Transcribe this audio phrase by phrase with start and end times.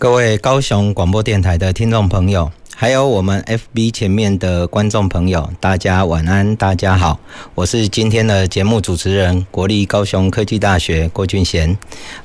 [0.00, 7.20] 各位高雄广播电台的听众朋友，还有我们 FB 前面的观众朋友，大家晚安，大家好，
[7.54, 11.76] 我是今天的节目主持人，国立高雄科技大学郭俊贤。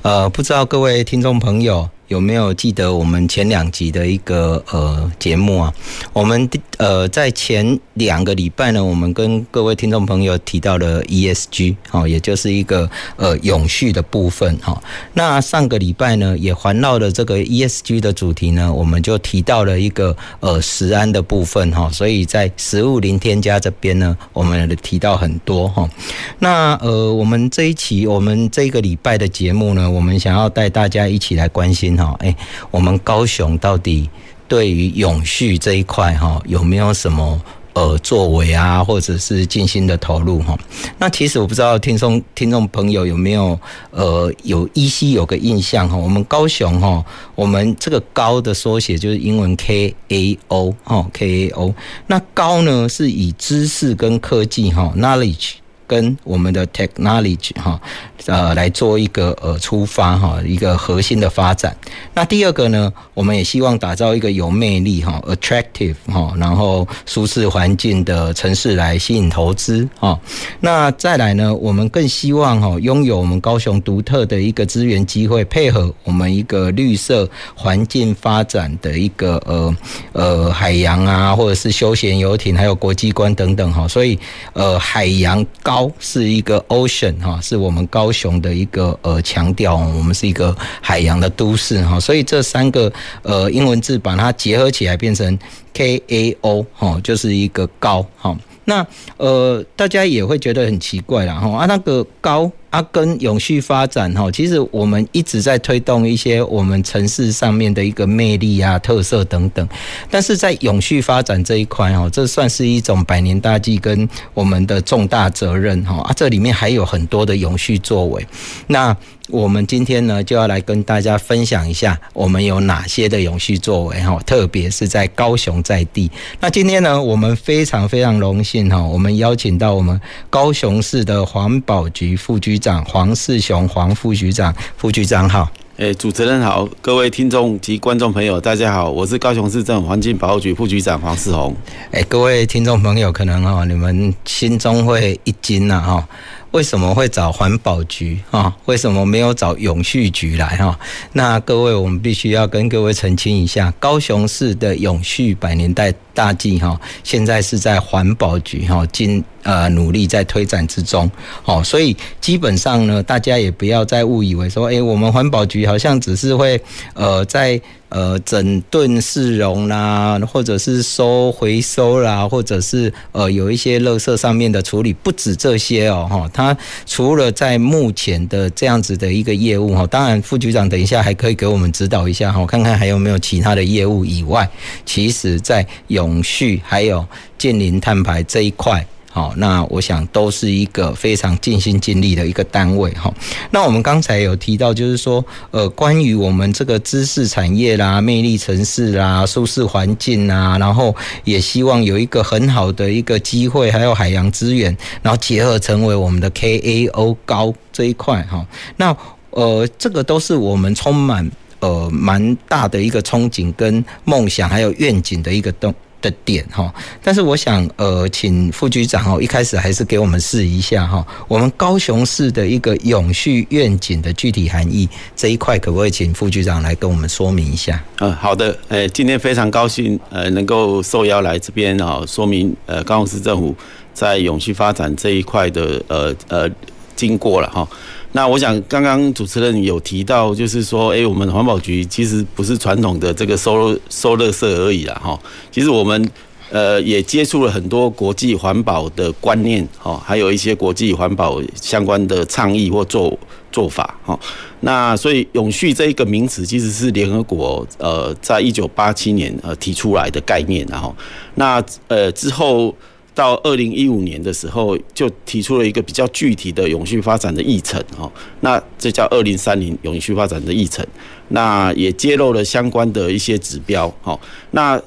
[0.03, 1.89] 呃，不知道各位听众朋友。
[2.07, 5.73] 有没有记得我们前两集的一个呃节目啊？
[6.13, 14.79] 我们呃在前两个礼拜呢，我们跟各位听众朋友提到了 ESG 哈，也就是一个呃永续的部分哈。
[15.13, 21.89] 那上个礼拜呢，也环绕了这个 ESG 的主题呢，我们就提到了一个呃食安的部分哈。
[21.91, 25.89] 所以在食物零添加这边呢，我们提到很多哈。
[26.37, 31.94] 那呃，我们这一期我们这个礼拜的节目呢，我们想要带大家一起来关心。
[31.97, 32.35] 好，哎，
[32.71, 34.09] 我们高雄到底
[34.47, 37.41] 对于永续这一块哈，有没有什么
[37.73, 40.57] 呃作为啊，或者是尽心的投入哈？
[40.97, 43.59] 那其实我不知道听众听众朋友有没有
[43.91, 45.97] 呃有依稀有个印象哈？
[45.97, 51.73] 我们高雄哈，我们这个高的缩写就是英文 K A O 哈，K A O。
[52.07, 55.55] 那高呢是以知识跟科技哈，knowledge。
[55.87, 57.79] 跟我们的 technology 哈，
[58.25, 61.75] 呃，来做一个呃出发哈，一个核心的发展。
[62.13, 70.19] 那第二个呢，我们也希望打造一个有魅力哈，attractive 哈，然后舒适环境的城市来吸引投资哈。
[70.59, 79.75] 那再来呢，我们更希望哈，拥有我们高雄独特的一个资源机会，配合我们一个绿色环境发展的一个呃
[80.13, 83.87] 呃海洋啊，或者是休闲游艇，还有国际观等等哈。
[83.87, 84.17] 所以
[84.53, 85.74] 呃，海洋高。
[85.75, 92.89] 高是一个 ocean 哈，是我们高雄的一个呃强调，我们是一个海洋的都市哈，所以这三个
[93.23, 95.37] 呃英文字把它结合起来变成
[95.73, 98.33] K A O 哈，就是一个高哈。
[98.65, 98.85] 那
[99.17, 102.51] 呃大家也会觉得很奇怪啦哈啊那个高。
[102.71, 109.65] 啊跟永续发展哈，其实我们一直在推动一些我们城市上面的一个魅力啊、特色等等，
[110.11, 118.27] 但是在永续发展这一块哈，这算是一种百年大计跟我们的重大责任哈啊，这里面还有很多的永续作为。
[118.67, 118.93] 那
[119.29, 126.11] 我们今天呢，就要来跟大家分享一下我们有哪些的永续作为哈，特别是在高雄在地。
[126.41, 129.97] 那今天呢，我们非常非常荣幸哈，我们邀请到我们
[130.29, 132.65] 高雄市的环保局副局长。
[132.65, 135.47] 长黄世雄，黄副局长，副局长好。
[135.77, 141.55] 诶，主持人好，各位听众及观众朋友，大家好，我是高雄市政府环境保护局副局长黄世雄。
[141.91, 146.07] 诶，各位听众朋友，可能哈，你们心中会一惊呐哈。
[146.55, 148.55] 为什么会找环保局啊？
[148.63, 150.79] 为什么没有找永续局来哈？
[151.11, 161.09] 那各位，我们必须要跟各位澄清一下，高雄市的永续百年代大计哈，现在是在环保局哈，经呃努力在推展之中。
[161.43, 166.59] 好，所以基本上呢，大家也不要再误以为说，哎，我们环保局好像只是会
[166.95, 167.61] 呃在。
[167.89, 176.29] 呃，整顿市容啦，或者是收回收啦，或者是呃有一些垃圾上面的处理，不止这些哦，哈。
[176.33, 184.49] 他除了在目前的这样子的一个业务哈，当然副局长等一下还可以给我们指导一下哈，看看还有没有其他的业务以外，
[184.83, 187.05] 其实在有永续还有
[187.37, 188.85] 净零碳排这一块。
[189.11, 193.09] 好，那我想都是一个非常尽心尽力的一个单位哈。
[193.49, 200.93] 那我们刚才有提到，就是说，呃，关于我们这个知识产业啦、魅力城市啦、舒适环境啊，然后
[201.23, 208.45] 也希望有一个很好的一个机会，还有海洋资源，然后结合成为我们的 KAO 高这一块哈。
[208.75, 208.93] 那
[209.29, 211.31] 呃，这个都是我们充满
[211.61, 215.73] 呃蛮大的一个憧憬跟梦想，还有愿景的一个动
[216.05, 216.71] 的点哈，
[217.01, 227.83] 但是我想呃，请副局长哦，一开始还是给我们试一下哈，我们高雄市的一个永续愿景的具体含义这一块，可不可以请副局长来跟我们说明一下？
[227.99, 233.55] 嗯，好的，呃，今天非常高兴呃，能够受邀来这边啊，说明呃，高雄市政府
[233.93, 236.49] 在永续发展这一块的呃呃
[236.95, 237.67] 经过了哈。
[238.15, 245.19] 那我想，刚刚主持人有提到，就是说，哎，我们环保局其实不是传统的这个收收垃圾而已啦，哈。
[245.51, 246.09] 其实我们
[246.49, 253.19] 呃，也接触了很多国际环保的观念，哈，还有一些国际环保相关的倡议或做
[253.51, 254.17] 做法，哈。
[254.61, 260.95] 那所以永续这一个名词，其实是联合国呃，在一九八七年呃提出来的概念，然后
[261.33, 262.73] 那呃之后
[263.15, 268.11] 到二零一五年的时候，就提出了一个比较具体的永续发展的议程，哈。
[268.41, 270.85] 那这叫二零三零永续发展的议程，
[271.29, 274.19] 那也揭露了相关的一些指标，哈。
[274.51, 274.79] 那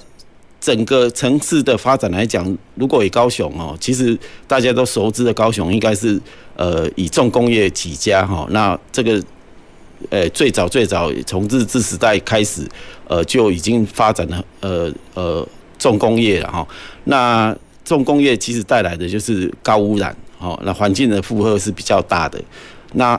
[0.60, 4.16] 整个城市的发展来讲，如果以高雄哦，其实
[4.46, 6.20] 大家都熟知的高雄，应该是
[6.56, 8.46] 呃以重工业起家哈。
[8.50, 9.22] 那这个
[10.10, 12.68] 呃最早最早从日治时代开始，
[13.06, 15.48] 呃就已经发展了呃呃
[15.78, 16.66] 重工业了哈。
[17.04, 17.56] 那
[17.88, 22.38] 重工业其实带来的就是高污染，哦，那环境的负荷是比较大的。
[22.92, 23.18] 那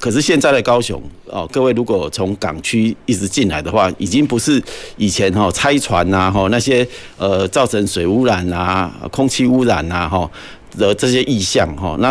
[0.00, 4.60] 可是现在的高雄哦，各位如果从港区一直进来的话，已经不是
[4.96, 6.86] 以前哈拆船呐哈那些
[7.18, 10.28] 呃造成水污染啊、空气污染呐哈
[10.78, 11.94] 的这些意象哈。
[12.00, 12.08] 那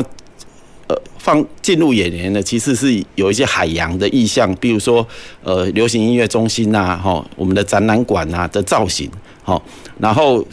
[0.88, 5.06] 呃放进入眼帘的其实是有一些海洋的意象，比如说
[5.44, 9.10] 呃流行音乐中心呐哈，我们的展览馆呐的造型
[9.44, 9.60] 哈。
[10.00, 10.46] 然后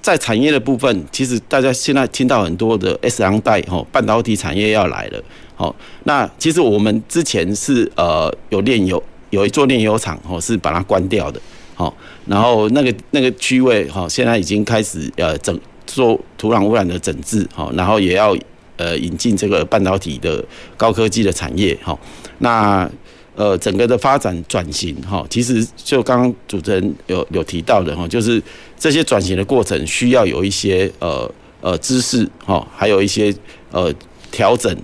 [0.00, 5.20] 在产业的部分，其实大家现在听到很多的 S 廊带哈半导体产业要来了。
[5.56, 5.74] 好，
[6.04, 11.40] 那其实我们之前是呃有炼油，有一座炼油厂哦，是把它关掉的。
[11.74, 11.92] 好，
[12.26, 18.36] 然后那个那个区位哈，现在已经开始呃整做土壤污染的整治，好，然后也要
[18.76, 20.44] 呃引进这个半导体的
[20.76, 21.76] 高科技的产业。
[21.82, 21.98] 好，
[22.38, 22.88] 那
[23.34, 28.42] 呃整个的发展转型哈，其实就刚刚主持人有有提到的哈，就是
[28.78, 31.30] 这些转型的过程需要有一些呃
[31.60, 33.34] 呃知识哈，还有一些
[33.70, 33.92] 呃
[34.30, 34.76] 调整。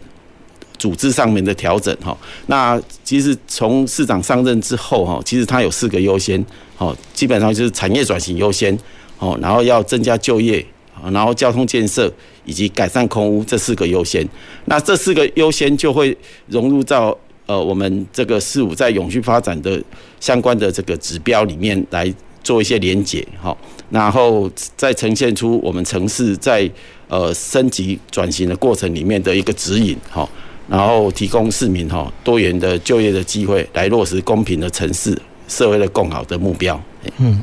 [0.79, 2.17] 组织上面的调整哈，
[2.47, 6.47] 那其实从市长上任之后哈，其实他有四个优先，
[6.77, 8.79] 好，基本上就是产业转型优先，
[9.19, 10.65] 哦，然后要增加就业，
[11.13, 12.09] 然后交通建设
[12.45, 14.25] 以及改善空污这四个优先，
[14.67, 16.17] 那这四个优先就会
[16.47, 17.19] 融入到
[17.49, 19.83] 呃我们这个四五在永续发展的
[20.21, 22.15] 相关的这个指标里面来
[22.45, 23.59] 做一些连结，好，
[23.91, 26.71] 然后再呈现出我们城市在
[27.09, 30.31] 呃升级转型的过程里面的一个指引，好。
[30.71, 35.19] 然后提供市民哈多元的就业的机会，来落实公平的城市
[35.49, 36.79] 社会的共好的目标。
[37.19, 37.43] 嗯，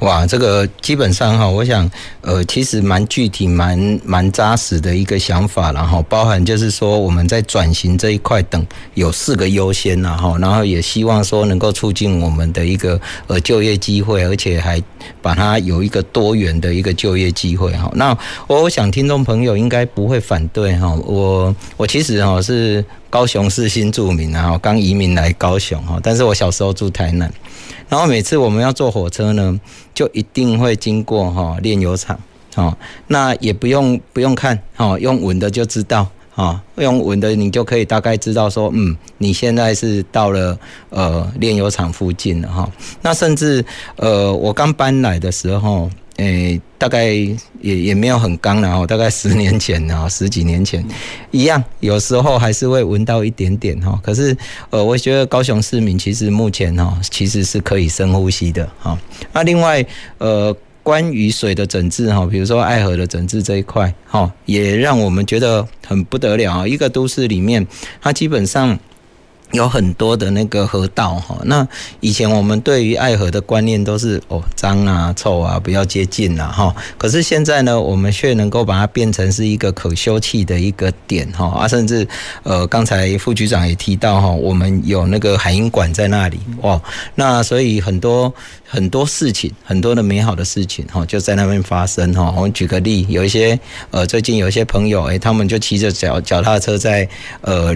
[0.00, 1.88] 哇，这个基本上哈，我想，
[2.20, 8.64] 呃，其实蛮具体、蛮蛮扎实的一个想法，然后包含就是说我们在转型这一块等
[8.94, 14.82] 有四个优先呐哈，然后也希望说能够促进我们的一个呃就业机会，而且还
[15.22, 17.90] 把它有一个多元的一个就业机会哈。
[17.94, 18.16] 那
[18.48, 27.32] 我想听众朋友应该不会反对哈，我我其实哈是高雄市新住民啊，刚移民来高雄哈，但是我小时候住台南。
[27.88, 29.60] 然后每次我们要坐火车呢，
[29.94, 32.18] 就一定会经过哈炼油厂，
[32.56, 40.58] 哦，那也不用不用看，哦，用闻的就知道，哦，用闻的你就可以大概知道说，嗯，你现在是到了
[40.90, 42.70] 呃炼油厂附近了哈。
[43.02, 43.64] 那甚至
[43.96, 45.90] 呃我刚搬来的时候。
[46.16, 50.82] 诶、大概也也没有很刚，然后大概十年前，然 后十几年前，
[51.30, 54.00] 一样，有时候还是会闻到一点点哈。
[54.02, 54.34] 可是，
[54.70, 58.98] 呃，我觉得高雄市民其实目前哈，其实是可以深呼吸的哈。
[59.32, 59.84] 那另外，
[60.18, 66.66] 呃，关于水的整治哈，比如说爱河的整治这一块哈，也让我们觉得很不得了啊。
[66.66, 67.66] 一个都市里面，
[68.00, 68.78] 它基本上。
[69.52, 71.66] 有很多的那个河道哈，那
[72.00, 76.74] 以前我们对于爱河的观念都是哦脏啊、臭啊，不要接近啊哈。
[76.98, 82.06] 可是现在呢，我们却能够把它变成是一个可休憩的一个点哈啊，甚至
[82.42, 86.80] 呃刚才副局长也提到哈，我们有那个海音馆在那里哇，
[87.14, 88.34] 那所以很多
[88.66, 92.34] 很多事情，很多的美好的事情哈就在那边发生哈。
[92.36, 93.58] 我们举个例，有一些
[93.92, 97.08] 呃最近有一些朋友诶，他们就骑着脚脚踏车在
[97.42, 97.74] 呃。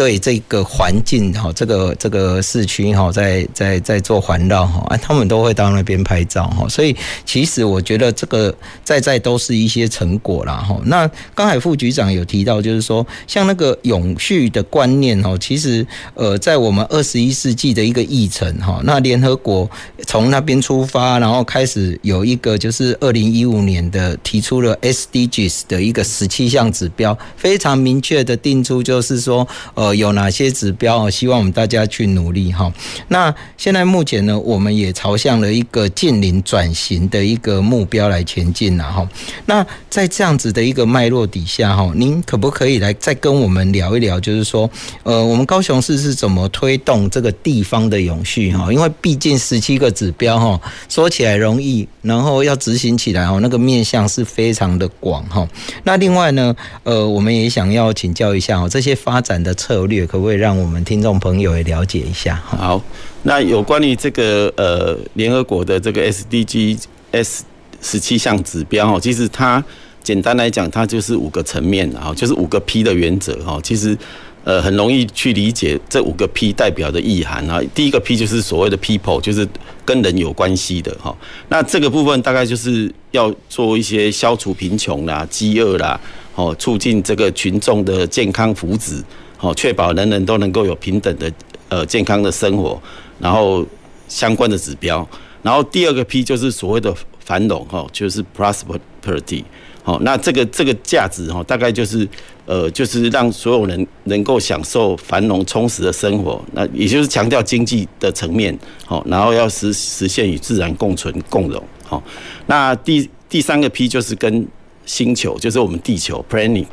[0.00, 10.80] 对这个环境哈，这个这个市区哈，在在在做环绕哈，啊，他们都会到那边拍照哈，所以其实我觉得这个在在都是一些成果啦哈。
[10.86, 19.68] 那刚才副局长有提到，就是说像那个永续的观念哈，其实呃，在我们二十一世纪的一个议程哈，那联合国
[20.06, 29.89] 从那边出发，然后开始有一个就是二零一五年的提出了 SDGs 的一个十七项指标，非常明确的定出就是说呃。
[29.94, 32.72] 有哪些指标，希望我们大家去努力哈。
[33.08, 39.08] 那现在目前呢，我们也朝向了一个近零转型的一个目标来前进了哈。
[39.46, 44.68] 那在这样子的一个脉络底下哈，您可不可以来再跟我们聊一聊，就是说，
[45.02, 48.72] 呃，我们高雄市是怎么推动这个地方的永续哈？
[48.72, 55.48] 因为毕竟十七个指标哈，说起来容易，然后要执行起来哦，那个面向是非常的广哈。
[55.84, 56.54] 那另外呢，
[56.84, 62.34] 呃，我们也想要请教一下哦，这些发展的策略可不可以让我们听众朋友也了解一下？
[62.44, 62.82] 好，
[63.24, 66.82] 那有关于这个呃联合国的这个 SDG
[67.12, 67.44] S
[67.82, 69.62] 十七项指标哦，其实它
[70.02, 73.58] 简单来讲，它就是五个层面啊，就是五个 P 的原则哈。
[73.62, 73.96] 其实
[74.44, 77.60] 呃很容易去理解这五个 P 代表的意涵啊。
[77.74, 79.46] 第一个 P 就是所谓的 People，就是
[79.84, 81.16] 跟人有关系的哈。
[81.48, 86.00] 那这个部分大概就是要做一些消除贫穷啦、饥饿啦，
[86.34, 89.02] 哦，促进这个群众的健康福祉，
[89.40, 91.32] 哦，确保人人都能够有平等的
[91.68, 92.80] 呃健康的生活，
[93.18, 93.66] 然后
[94.06, 95.06] 相关的指标。
[95.42, 99.42] 然后第二个 P 就是所谓的繁荣哈，就是 prosperity，
[99.82, 102.06] 好，那这个这个价值哈，大概就是
[102.44, 112.02] 呃，就是让所有人能够享受繁荣充实的生活，那也就是强调经济的层面，好，然后要实实现与自然共存共荣，好，
[112.46, 114.46] 那第第三个 P 就是跟
[114.86, 116.66] 星球，就是我们地球 planet，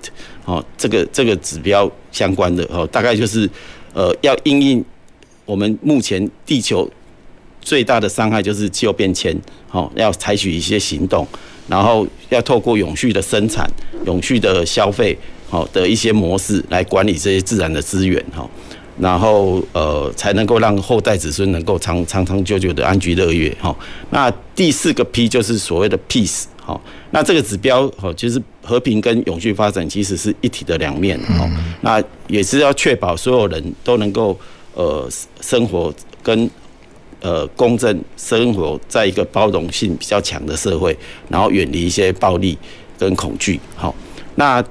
[0.46, 3.50] 哦，这个这个指标相关的哦，大概就是
[3.94, 4.86] 呃，要因应
[5.46, 6.90] 我们目前地球。
[7.60, 9.38] 最大的伤害就是气候变迁，
[9.72, 11.28] 哦，要采取一些行动，
[11.68, 13.70] 然后要透过永续的生产、
[14.06, 15.18] 永续的消费，
[15.50, 18.50] 好的一些模式来管理这些自然的资源，哈，
[18.98, 23.76] 然后呃，才能够让后代子孙能够长长长久久的安居乐业，哈。
[24.12, 26.82] 那第四个 P 就是所谓的 Peace，好，
[27.12, 31.50] 那这个指标，好，就是和平跟永续发展其实是一体的两面，哦。
[31.80, 34.38] 那也是要确保所有人都能够
[34.74, 35.08] 呃
[35.40, 36.50] 生活跟。
[37.20, 40.96] 呃，公正生活在一个包容性比较强的社会，
[41.30, 42.56] 然后远离一些暴力
[42.96, 43.60] 跟恐惧。
[43.76, 43.94] 好，
[44.36, 44.64] 那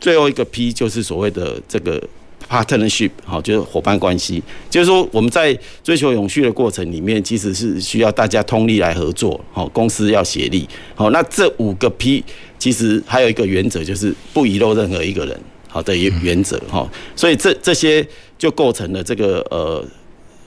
[0.00, 2.00] 最后一个 P 就是所谓的这个
[2.48, 4.42] partnership，好，就是伙伴关系。
[4.70, 9.40] 就是说我们在追求永续的过程里面，其实是需要大家通力来合作。
[9.52, 10.68] 好，公司要协力。
[10.94, 12.24] 好，那这五个 P
[12.58, 15.38] 其实还有一个原则，就是不遗漏任何一个人。
[15.68, 16.58] 好的原原则。
[16.70, 18.06] 哈，所以这这些
[18.38, 19.84] 就构成了这个呃。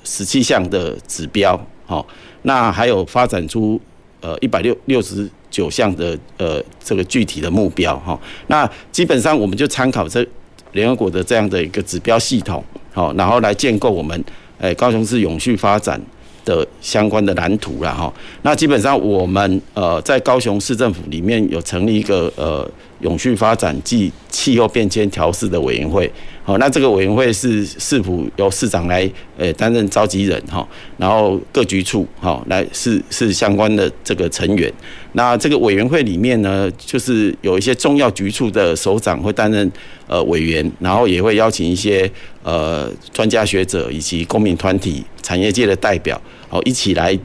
[0.03, 1.55] 十七项的指标，
[1.85, 2.03] 好，
[2.41, 3.79] 那还有发展出
[4.19, 10.27] 呃一百六六十九项的呃这个具体的目标，哈，那基本上我们就参考这
[10.73, 12.63] 联合国的这样的一个指标系统，
[12.93, 14.23] 好，然后来建构我们
[14.59, 15.99] 诶高雄市永续发展
[16.43, 18.11] 的相关的蓝图了，哈，
[18.41, 22.69] 那基本上我们呃在高雄市政府里面有成立一个呃
[23.01, 26.11] 永续发展暨气候变迁调适的委员会。
[26.43, 34.71] 好，那这个委员会是市府由市长来呃担任召集人哈，然后各局处哈来是是相关的这个成员。
[35.13, 39.69] 那这个委员会里面呢，就是有一些重要局处的首长会担任
[40.07, 42.09] 呃委员，然后也会邀请一些
[42.43, 47.17] 呃专家学者以及公民团体、产业界的代表，好一起来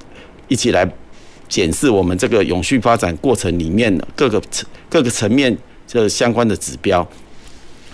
[0.48, 0.88] 一起来
[1.48, 7.08] 检视我们这个永续发展过程里面各个层各个层面这相关的指标。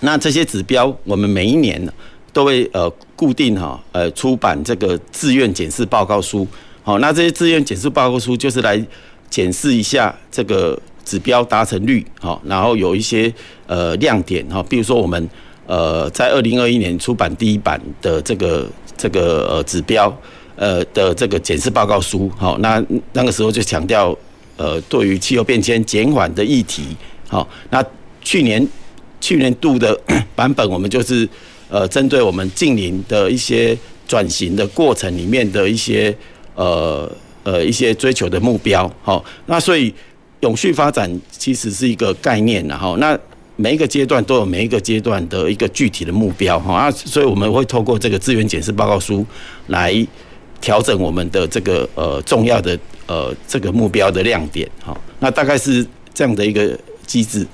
[0.01, 1.87] 那这些指标，我们每一年
[2.33, 6.49] 都会呃固定哈呃出版这个自愿检视报告书。
[6.83, 8.85] 好，那这些自愿检视报告书就是来
[9.33, 13.33] 检视一下这个指标达成率，好，然后有一些
[13.67, 15.29] 呃亮点哈，比如说我们
[15.67, 20.15] 呃在二零二一年出版第一版的这个这个呃指标
[20.57, 22.85] 呃的这个检视报告书，好，那
[23.15, 24.15] 那个时候就强调
[24.59, 26.97] 呃对于气候变迁减缓的议题，
[27.29, 27.83] 好，那
[28.21, 28.69] 去年。
[29.25, 29.97] 去年度的
[30.35, 31.29] 版本，我们就是
[31.71, 36.13] 呃，针对我们近邻的一些转型的过程里面的一些
[36.57, 37.09] 呃
[37.45, 39.93] 呃一些追求的目标，好，那所以
[40.41, 43.19] 永续发展其实是一个概念，然后那
[43.57, 49.25] 每一个阶段都有每一个阶段的一个具体的目标，哈，啊，所以我们会透过这个资源检视报告书
[49.67, 49.95] 来
[50.61, 57.47] 调整我们的这个呃重要的呃这个目标的亮点，好，那大概是这样的一个机制。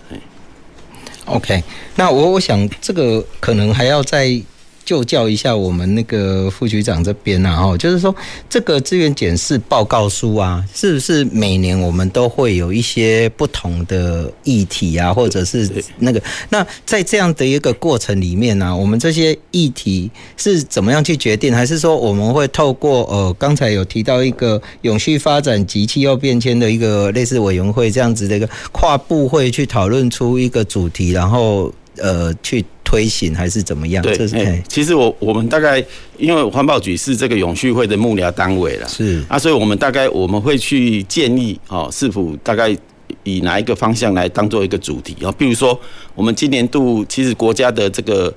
[1.25, 1.63] OK，
[1.97, 4.41] 那我我想这个可能还要再。
[4.89, 8.15] 就教一下我们那个副局长这边啊，哈，就是说
[8.49, 15.69] 这个自愿检视报告书啊，是不是每年我们都会有一些不同的议题啊，或者是
[15.99, 16.23] 那个？
[16.49, 21.55] 那在这样的一个过程里面呢，我们这些议题是怎么样去决定？
[21.55, 31.71] 还是说我们会透过呃，刚才有提到一个永续发展及气候变迁的一个类似委员会这样子的一个跨部会去讨论出一个主题，然后。
[32.01, 34.03] 呃去推行还是怎么样？
[34.03, 35.85] 对，这是、欸、其实我我们大概
[36.17, 42.75] 因为环保局是这个永续会的幕僚单位了，是啊，所以我们大概我们会去建议哦，是否大概
[43.25, 45.31] 以哪一个方向来当做一个主题啊？
[45.33, 45.79] 比如说
[46.15, 48.33] 我们今年度其实国家的这个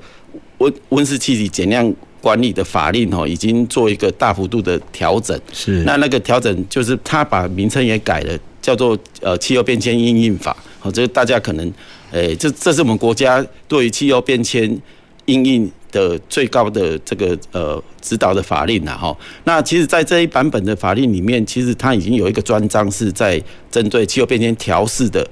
[0.57, 1.89] 温温室气体减量
[2.19, 11.71] 管理的法令哦，已经做一个大幅度的调整，是那那个调整就是他把名称也改了，叫做呃气候变迁应应法，好，这大家可能。
[12.11, 14.77] 诶，这这是我们国家对于气候变迁
[15.25, 19.15] 应应的最高的这个呃指导的法令了哈。
[19.45, 25.25] 那其实，在这一版本的法令里面，其实它已经有一个专章是在针对气候变迁调试的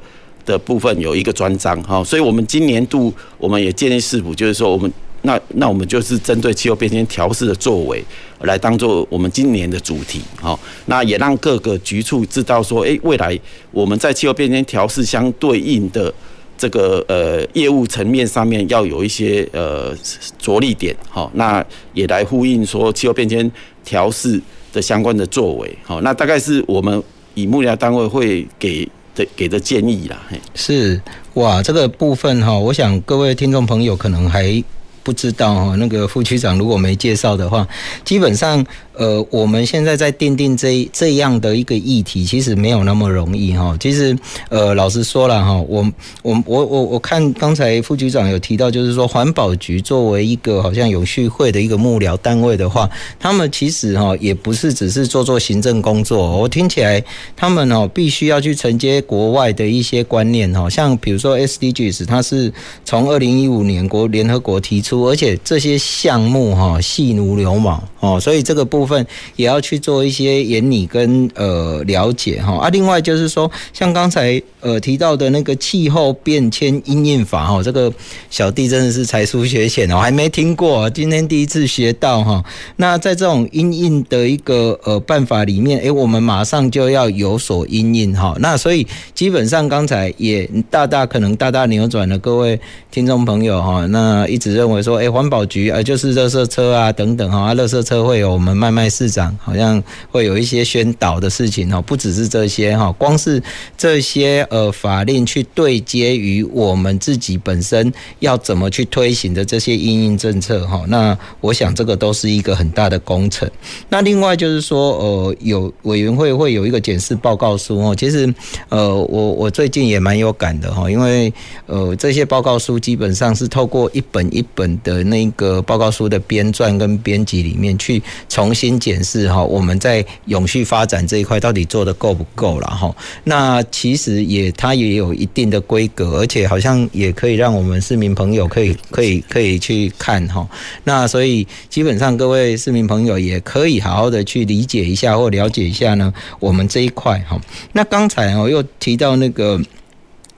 [0.45, 2.01] 的部分有一个专章哈。
[2.03, 4.89] 所以，我们今年度我们也建议市府，就是说，我们
[5.23, 8.01] 那那我们就是针对气候变迁调试的作为
[8.41, 10.57] 来当做我们今年的主题哈。
[10.85, 13.37] 那也让各个局处知道说，诶，未来
[13.71, 16.13] 我们在气候变迁调试相对应的。
[16.59, 19.95] 这个呃业务层面上面要有一些呃
[20.37, 23.49] 着力点，好，那也来呼应说气候变迁
[23.85, 24.39] 调试
[24.73, 27.01] 的相关的作为，好，那大概是我们
[27.33, 28.85] 以幕僚单位会给
[29.15, 30.21] 的给的建议啦。
[30.53, 31.01] 是
[31.35, 34.61] 哇，这个部分哈，我想各位听众朋友可能还
[35.01, 37.65] 不知道哈，那个副区长如果没介绍的话，
[38.03, 38.65] 基本上。
[38.99, 43.73] 呃，我们现在在奠定这这样的一个议题，其实没有那么容易哈。
[43.79, 44.13] 其实，
[44.49, 45.89] 呃，老实说了哈，我
[46.21, 56.37] 我我我我看刚才副局长有提到，就是说环保局作为一个好像永续会的一个幕僚单位的话，他们其实哈也不是只是做做行政工作。
[56.37, 57.01] 我听起来，
[57.37, 62.51] 他们哦必须要去承接国外的一些观念哈，像比如说 SDGs，它是
[62.83, 69.07] 从二零一五年国联合国提出，而且这些项目哈细如牛毛哦，所以这个部分。
[69.35, 77.93] 也要去做一些研拟跟呃了解哈啊，另外就是说，像刚才呃提到的那个气候变迁因应法哈，这个
[78.29, 82.43] 小弟真的是才疏学浅哦，还没听过，今天第一次学到哈。
[82.77, 88.35] 那在这种因应的一个呃办法里面，诶，我们马上就要有所因应哈。
[88.39, 92.59] 那所以基本上刚才也大大可能大大扭转了各位
[92.91, 98.78] 听众朋友哈，那一直认为说，诶，环保局啊就是垃圾车啊等等哈，垃圾车会有我们慢慢。
[98.87, 99.81] 市长好像
[100.11, 103.41] 会有一些宣导的事情哦，不只是这些哈，光是
[103.75, 113.49] 这些呃法令去对接于我们自己本身要怎么去推行的这些因应政策哈，那我想这个都是一个很大的工程。
[113.89, 118.31] 那另外就是说呃，有委员会会有一个检视报告书哦，其实
[118.67, 121.33] 呃我我最近也蛮有感的哈，因为
[121.65, 128.68] 呃这些报告书基本上是透过一本一本的那个报告书的编撰跟编辑里面去重新。
[128.77, 132.93] 检视哈，我们在永续发展这一块到底做得够不够了哈？
[133.23, 140.45] 那其实也它也有一定的规格，而且好像也可以让我们市民朋友可以可以可以去看哈。
[140.83, 147.39] 那所以基本上各位市民朋友也可以好好的去理解一下或了解一下呢，我们这一块哈。
[147.71, 149.57] 那刚才哦又提到那个。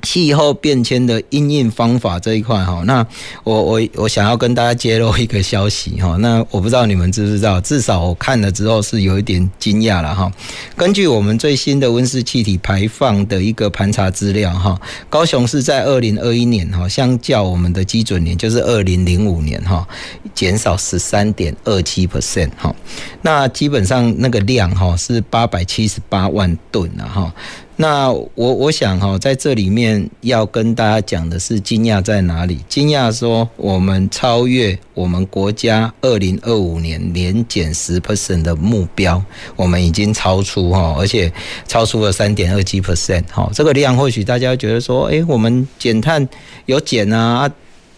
[0.02, 3.06] 气候变迁的应应方法这一块哈，那
[3.44, 10.32] 我我我想要跟大家揭露一个消息哈，那我不知道你们知不知道，至少我看了之后是有一点惊讶了哈。
[10.76, 19.88] 根据我们最新的温室气体排放的一个盘查资料哈，高雄市在二零二一年哈，相较我们的基准年就是二零零五年哈，
[20.34, 22.76] 减少十三点二七 percent 哈，
[23.22, 27.34] 那基本上那个量哈是八百七十八万吨了哈。
[27.82, 32.60] 那我我想哈，在这里面要跟大家讲的是惊讶在哪里？
[32.70, 39.20] 惊讶说我们超越我们国家二零二五年年减十 percent 的目标，
[39.56, 41.34] 我们已经超出哈，而且
[41.68, 43.50] 超出了三点二七 percent 哈。
[43.52, 46.30] 这个量或许大家觉得说，哎，我们减碳
[46.68, 47.52] 有减啊。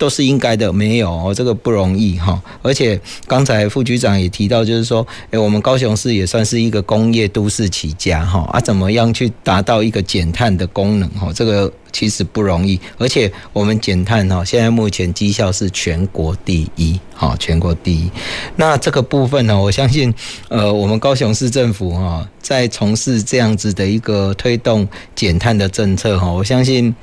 [0.04, 2.44] 都是应该的，没有哦，这个不容易哈。
[2.62, 11.32] 而且刚才副局长也提到，就是说，诶，我们高雄市也算是一个工业都市起家哈啊，怎么样去达到一个减碳的功能哈？
[11.34, 12.78] 这个其实不容易。
[12.98, 18.12] 而且我们减碳哈，现在目前绩效是全国第一哈，全国第一。
[18.58, 20.13] 那这个部分呢，我相信
[20.50, 24.86] 呃，我们高雄市政府哈，在从事这样子的一个推动
[25.16, 26.94] 减碳的政策哈，我相信。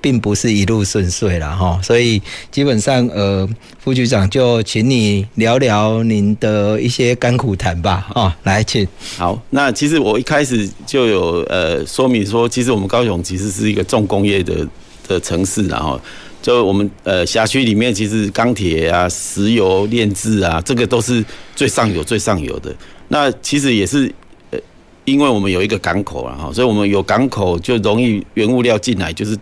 [0.00, 3.48] 并不是一路顺遂了哈，所以基本上呃，
[3.80, 8.86] 副局长就请你聊聊您的一些甘苦谈吧啊，来请。
[9.16, 14.66] 好，那其实我一开始就有呃说明说，其实我们高雄其实是一个重工业的
[15.08, 16.00] 的城市，然后
[16.40, 21.24] 就我们呃辖区里面其实钢铁啊、石油炼制啊，这个都是
[21.56, 22.72] 最上游、最上游的。
[23.08, 24.12] 那其实也是
[24.52, 24.58] 呃，
[25.04, 29.36] 因为我们有一个港口了哈，所以我们有港口就容易原物料进来，就是。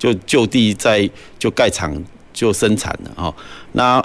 [0.00, 1.08] 就就地在
[1.38, 1.94] 就盖厂
[2.32, 3.32] 就生产了哈。
[3.72, 4.04] 那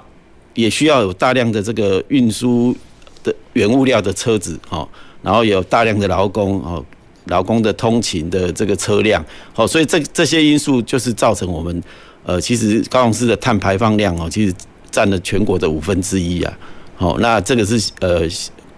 [0.53, 2.75] 也需要有大量的这个运输
[3.23, 4.87] 的原物料的车子哈，
[5.23, 6.85] 然后有大量的劳工哦，
[7.25, 11.83] 劳工的通勤的这个车辆，好，所以这这些因素就是造成我们
[12.23, 14.53] 呃，其实高雄市的碳排放量哦，其实
[14.91, 16.57] 占了全国的五分之一啊。
[16.95, 18.21] 好，那这个是呃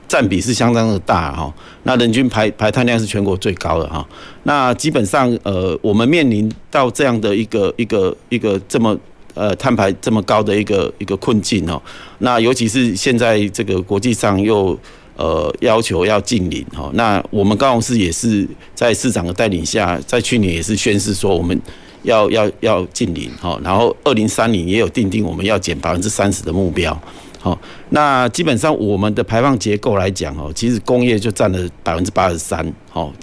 [0.08, 1.54] 占比是相当的大哈。
[1.84, 4.06] 那人均排排碳量是全国最高的哈。
[4.44, 8.98] 那基本上呃，我们面临到这样的一个一个一个这么
[9.34, 11.82] 呃碳排这么高的一个一个困境哦。
[12.20, 14.78] 那尤其是现在这个国际上又
[15.16, 16.90] 呃要求要净零哈。
[16.94, 21.60] 那我们高雄市也是在市长的带领下，在去年也是宣示说我们
[22.04, 23.60] 要要要净零哈。
[23.64, 27.00] 然后二零三零也有定定我们要减百分之三十的目标。
[27.40, 27.58] 好，
[27.90, 33.14] 那基本上我们的排放结构来讲哦，其实工业就占了百分之八十三，哦，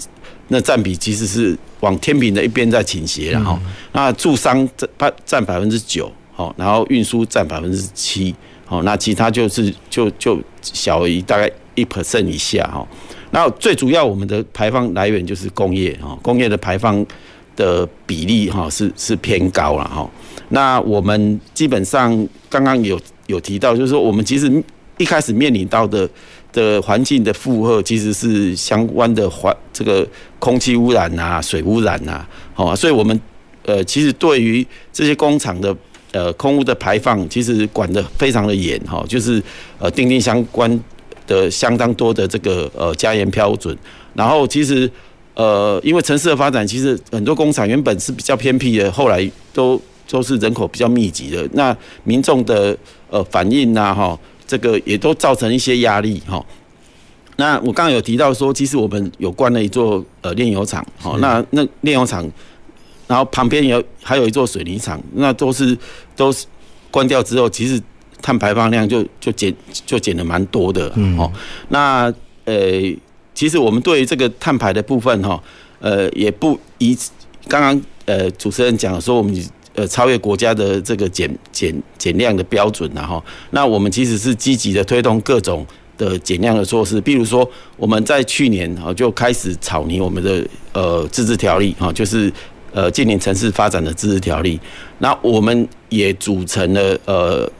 [0.47, 3.59] 那占比其实是往天平的一边在倾斜了哈。
[3.91, 8.33] 那住商占占百分之九，好，然后运输占百分之七，
[8.65, 12.87] 好，那其他就是就就小于大概一 percent 以下哈。
[13.31, 17.05] 那最主要我们的排放来源就是工业哈，工业的排放
[17.55, 20.09] 的比例哈是是偏高了哈。
[20.55, 22.97] 那我们基本上刚刚有。
[23.27, 24.63] 有提到，就是说我们其实
[24.99, 26.07] 一开始面临到的
[26.53, 32.21] 的环境的负荷，其实是相关的环这个空气污染啊、水污染啊，
[32.53, 33.19] 好，所以我们
[33.63, 34.63] 呃其实对于
[34.93, 35.75] 这些工厂的
[36.11, 39.41] 呃空污的排放，其实管得非常的严哈，就是
[39.79, 40.69] 呃订定相关
[41.25, 43.75] 的相当多的这个呃加严标准，
[44.13, 44.87] 然后其实
[45.33, 52.77] 呃因为城市的发展，其实很多工厂原本是比较偏僻的，后来都都是人口比较密集的，那民众的
[53.09, 56.43] 呃反应呐，哈，这个也都造成一些压力哈。
[57.37, 62.29] 那我刚刚有提到说，其实我们有关了一座呃炼油厂，好，那那炼油厂，
[63.07, 65.77] 然后旁边有还有一座水泥厂，那都是
[66.15, 66.45] 都是
[66.91, 67.81] 关掉之后，其实
[68.21, 69.53] 碳排放量就就减
[69.85, 71.29] 就减的蛮多的，嗯哦。
[71.69, 72.13] 那
[72.45, 72.55] 呃，
[73.33, 75.41] 其实我们对于这个碳排的部分哈，
[75.79, 76.95] 呃，也不以
[77.47, 79.35] 刚刚呃主持人讲说我们。
[79.75, 85.65] 呃，超越国家的这个减减减量的标准，然后，那我们其实是积极的推动各种
[85.97, 92.31] 的减量的措施，比如说我们在去年啊就开始草拟我们的呃自治条例啊，就是
[92.71, 94.59] 呃近年城市发展的自治条例，
[94.99, 97.51] 那我们也组成了呃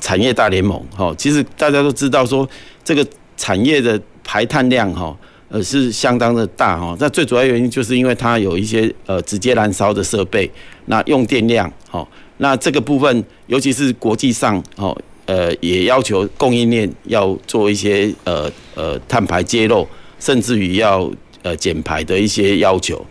[0.00, 2.48] 产业大联盟，哈，其实大家都知道说
[2.82, 5.16] 这个产业的排碳量哈。
[5.54, 10.50] 呃，是相当的大哈，那最主要原因就是因为它有一些呃直接燃烧的设备，
[10.86, 12.04] 那用电量哈，
[12.38, 19.86] 那这个部分尤其是国际上哦，呃也要求供应链要做一些呃呃碳排揭露，
[20.18, 21.08] 甚至于要
[21.42, 23.06] 呃减排的一些要求。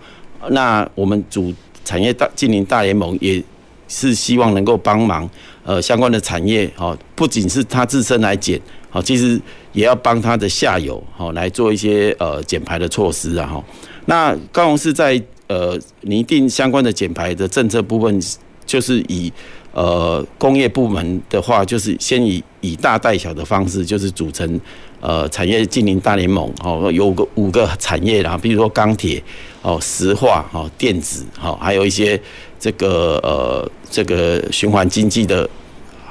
[0.50, 1.54] 那我们主
[1.86, 3.42] 产业大近邻大联盟也
[3.88, 5.30] 是希望能够帮忙
[5.64, 8.60] 呃相关的产业哦，不仅是它自身来减。
[8.90, 9.40] 好，其实
[9.74, 13.64] 也要帮它的下游好来做一些呃减排的措施啊哈。
[14.06, 18.22] 那高雄市在呃拟定相关的减排的政策部分，
[18.66, 19.32] 就是以
[19.74, 24.60] 呃工业部门的话，就是先以以大带小的方式，就是组成
[25.02, 29.22] 呃产业净零大联盟哦，有个五个产业啦，比如说钢铁
[29.62, 32.20] 哦、石化哦、电子哦，还有一些
[32.60, 35.50] 这个呃这个循环经济的，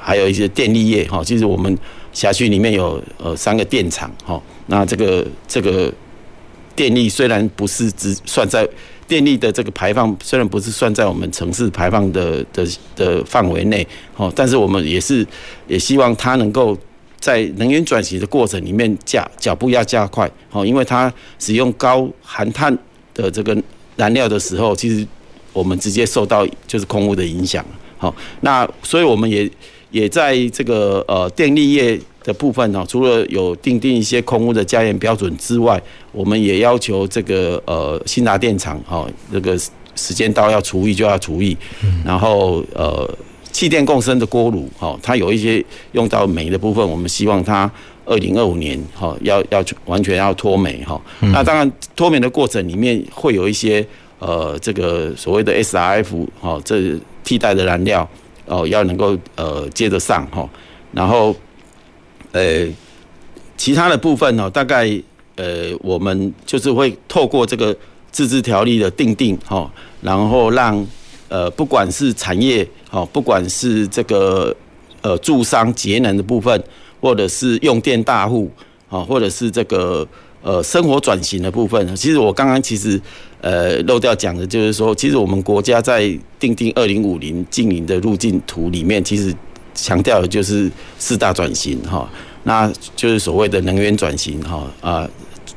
[0.01, 1.23] 还有一些电力业哈。
[1.23, 1.77] 其实我们。
[2.13, 5.91] 辖区里面有呃三个电厂，哈，那这个这个
[6.75, 8.67] 电力虽然不是只算在
[9.07, 15.25] 电力的这个排放，虽然不是算在我们城市排放的的的范围内，哦，但是我们也是
[15.67, 16.77] 也希望它能够
[17.19, 22.75] 在能源转型的过程里面加脚步要加快，哦，因为它使用高含碳
[23.13, 23.57] 的这个
[23.95, 25.05] 燃料的时候，其实
[25.51, 27.65] 我们直接受到就是空污的影响，
[27.97, 29.49] 好，那所以我们也。
[29.93, 35.79] 也在这个呃电力业的部分呢，除了有订定一些空污的加严标准之外，
[36.11, 39.55] 我们也要求这个呃新达电厂哈，这个
[39.95, 41.55] 时间到要除役就要除役，
[42.03, 43.07] 然后呃
[43.51, 47.71] 气电共生的锅炉哈，它有一些用到煤的部分，我们希望它
[48.03, 50.99] 二零二五年哈要要完全要脱煤哈。
[51.19, 53.85] 那当然脱煤的过程里面会有一些
[54.17, 58.09] 呃这个所谓的 SRF 哈，这替代的燃料。
[58.45, 60.47] 哦，要能够呃接得上哈，
[60.91, 61.35] 然后
[62.31, 62.67] 呃
[63.55, 64.89] 其他的部分呢，大概
[65.35, 67.75] 呃我们就是会透过这个
[68.11, 70.85] 自治条例的订定哈，然后让
[71.29, 74.55] 呃不管是产业哦，不管是这个
[75.01, 76.61] 呃住商节能的部分，
[77.01, 78.51] 或者是用电大户
[78.89, 80.07] 啊，或者是这个
[80.41, 82.99] 呃生活转型的部分，其实我刚刚其实
[83.43, 89.31] 呃漏掉讲的就是说，其实我们国家在定定二零五零净零的路径图里面，其实
[89.75, 92.09] 强调的就是四大转型哈，
[92.45, 95.07] 那就是所谓的能源转型哈啊。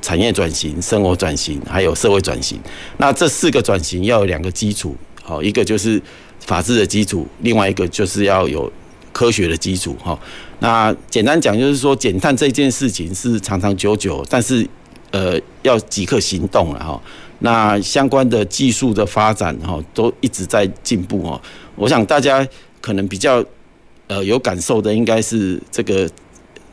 [0.02, 2.60] 产业转型、生活转型，还有社会转型。
[2.98, 6.00] 那这四个转型要有两个基础，好，一个就是
[6.44, 8.70] 法治的基础，另外一个就是要有
[9.12, 9.96] 科学的基础。
[10.00, 10.16] 哈，
[10.60, 14.64] 那简单讲就是说，减碳这件事情是长长久久，但是
[15.10, 17.00] 呃要即刻行动了哈。
[17.40, 21.40] 那相关的技术的发展哈，都一直在进步哦。
[21.74, 22.46] 我想大家
[22.80, 23.44] 可能比较
[24.08, 26.08] 呃有感受的，应该是这个。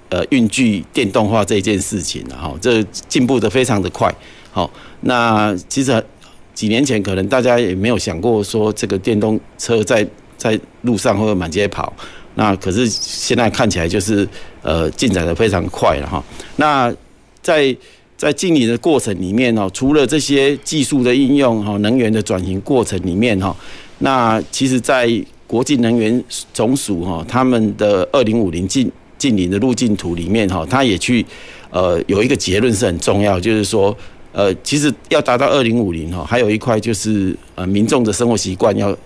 [0.10, 4.13] 呃，运具电动化这件事情，哈，这进步的非常的快，
[4.52, 4.69] 好，
[5.02, 6.06] 那其实
[6.54, 11.91] 几年前可能大家也没有想过说这个电动车在在路上会满街跑，
[12.36, 14.28] 那可是现在看起来就是
[14.62, 16.23] 呃进展的非常快了哈。
[16.58, 16.93] 那
[17.41, 17.76] 在
[18.23, 23.55] 在净零的过程里面哦，除了这些技术的应用哈，能源的转型过程里面哈，
[23.99, 25.09] 那其实在
[25.45, 31.25] 国际能源总署哈，他们的二零五零净净零的路径图里面哈，他也去
[31.69, 33.95] 呃有一个结论是很重要，就是说
[34.31, 38.97] 呃其实要达到二零五零哈，还有一块就是呃民众的生活习惯要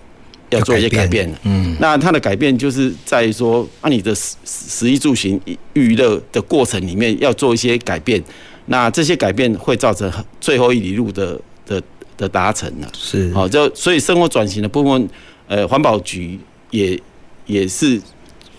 [0.50, 1.30] 要做一些改变。
[1.42, 5.38] 嗯，那它的改变就是在于说，那你的食食衣住行
[5.74, 8.22] 娱乐的过程里面要做一些改变，
[8.68, 11.82] 那这些改变会造成最后一里路的的
[12.16, 12.88] 的达成呢。
[12.94, 15.08] 是，好，就所以生活转型的部分，
[15.46, 16.38] 呃，环保局
[16.70, 16.98] 也
[17.44, 18.00] 也是。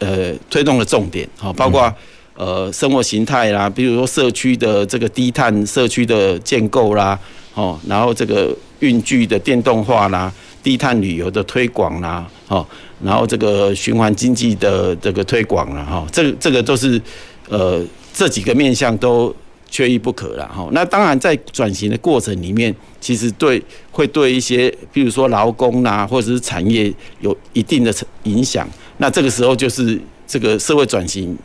[0.02, 1.94] 呃，推动的重点，好，包括
[2.34, 7.20] 呃生活形态啦，比如说社区的这个低碳社区的建构啦，
[7.54, 10.32] 哦，然后这个运具的电动化啦，
[10.64, 12.66] 低碳旅游的推广啦，哦，
[13.04, 17.02] 然后这个循环经济的这个推广啦，哈，这个这个都是
[17.50, 19.36] 呃这几个面向都
[19.70, 20.68] 缺一不可了，哈。
[20.72, 28.68] 那当然在转型的过程里面，其实对会对一些，比如说劳工啊，或者是产业有一定的影响。
[28.98, 31.38] 那这个时候就是这个社会转型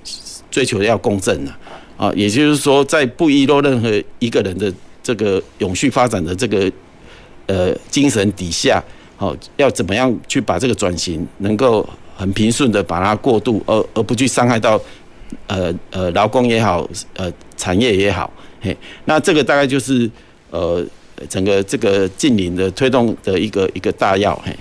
[0.50, 1.58] 追求要公正了
[1.96, 6.70] 啊，也就是说，在不遗漏任何一个人的这个永续发展的这个
[7.46, 8.82] 呃精神底下，
[9.16, 14.80] 好，要怎么样去把这个转型能够很平顺的把它过渡，而而不去伤害到
[15.46, 20.10] 呃呃劳工也好，呃产业也好，嘿，那这个大概就是
[20.50, 20.84] 呃
[21.28, 24.56] 整个这个近邻的推动的一个一个大要，嘿。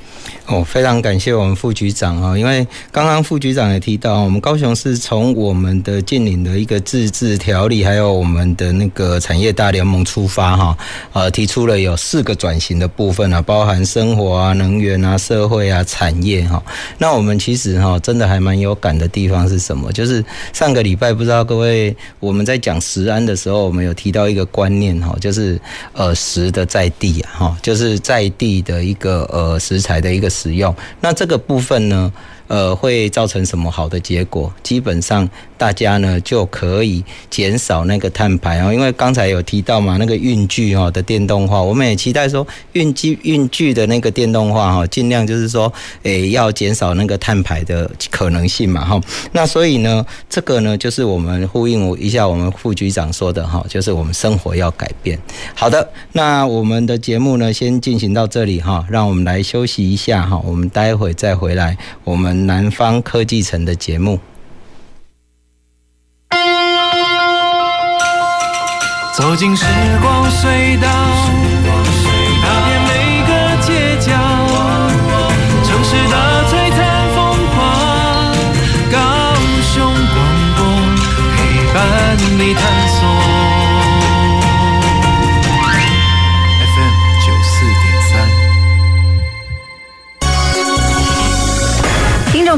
[0.45, 10.77] 哦，非常感谢我们副局长啊，因为刚刚副局长也提到，我们高雄市从我们的近邻的一个自治条例，还有我们的那个产业大联盟出发哈，
[11.13, 16.61] 呃，提出了有四个转型的部分啊，包含生活啊、能源啊、社会啊、产业哈。
[16.97, 19.93] 那我们其实哈，真的还蛮有感的地方是什么？
[19.93, 25.59] 就是上个礼拜不知道各位我们在讲食安的时候，我们有提到一个观念哈，就是
[25.93, 30.29] 呃食值得在地啊哈，就是在地的一个呃食材的一个。
[30.33, 32.11] 使用，那这个部分呢，
[32.53, 34.53] 呃，会造成什么好的结果？
[34.61, 35.27] 基本上。
[35.55, 48.99] 大家呢就可以减少那个碳排哦，因为刚才有提到嘛，那个运具哈的电动化，我们也期待说运机运具的那个电动化哈，尽量就是说，诶要减少那个碳排的可能性嘛哈。
[49.31, 55.17] 那所以呢，这个呢就是我们呼应一下我们副局长说的哈，就是我们生活要改变。
[55.55, 64.19] 好的，那我们的节目呢先进行到这里哈，让我们来休息一下哈，我们待会再回来我们南方科技城的节目。
[69.15, 69.65] 走进时
[70.01, 70.89] 光隧道，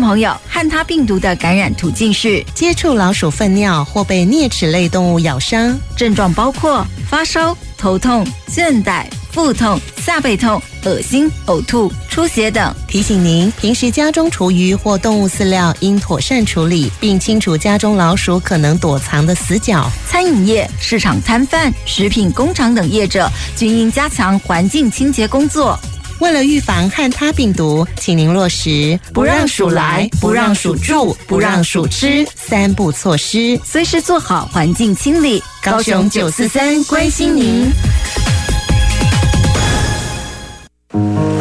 [0.06, 12.72] 朋友，汉他病毒的感染途径是接触老鼠粪尿或被啮齿类动物咬伤，症状包括发烧、头痛、倦怠、腹痛、下背痛、恶心、呕吐、出血等。
[12.88, 19.90] 提醒您，平时家中厨余或动物饲料应妥善处理，并清除家中老鼠可能躲藏的死角。
[20.08, 25.80] 餐饮业、市场摊贩、食品工厂等业者均应加强环境清洁工作。
[26.20, 35.44] 为了预防汉他病毒，请您落实不让鼠来、不让鼠住、不让鼠吃三步措施，随时做好环境清理。
[35.62, 37.70] 高雄九四三关心您。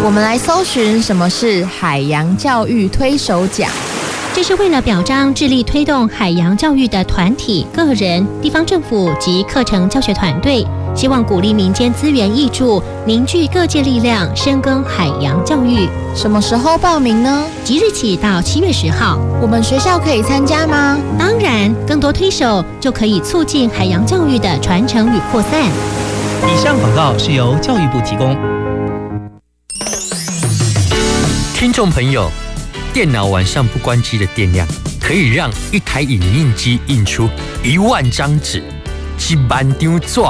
[0.03, 3.71] 我们来搜寻什么是海洋教育推手奖。
[4.35, 15.89] 这是为了表彰致力推动海洋教育的团体、个人、地方政府及课程教学团队，希望鼓励民间资源挹注，凝聚各界力量，深耕海洋教育。
[16.15, 17.45] 什么时候报名呢？
[17.65, 20.99] 即日起到七月十号，我们学校可以参加吗？
[21.19, 25.63] 当然，更多推手就可以促进海洋教育的传承与扩散。
[25.63, 28.37] 以上广告是由教育部提供。
[31.55, 32.31] 听众朋友。
[32.93, 34.65] 电脑晚上不关机的电量，
[35.01, 37.29] 可以让一台影印机印出
[37.65, 38.63] 一万张纸，
[39.19, 40.21] 几万张纸。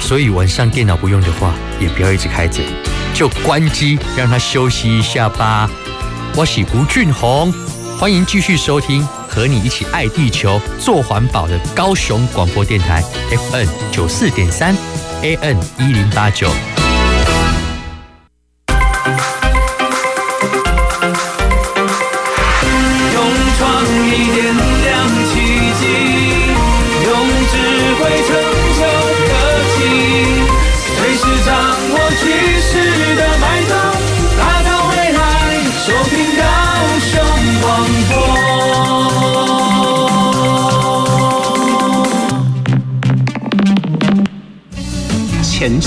[0.00, 2.62] 所以晚上电脑不用的话，也不要一直开着，
[3.14, 5.68] 就关机，让它休息一下吧。
[6.34, 7.52] 我是吴俊宏，
[7.98, 14.74] 欢迎继续收听，和你一起爱地球、做环保的高雄广播电台 FN 九四点三
[15.22, 16.48] AN 一零八九。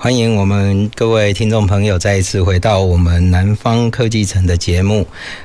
[0.00, 5.04] 欢迎我们各位听众朋友再一次回到我们南方科技城的节目。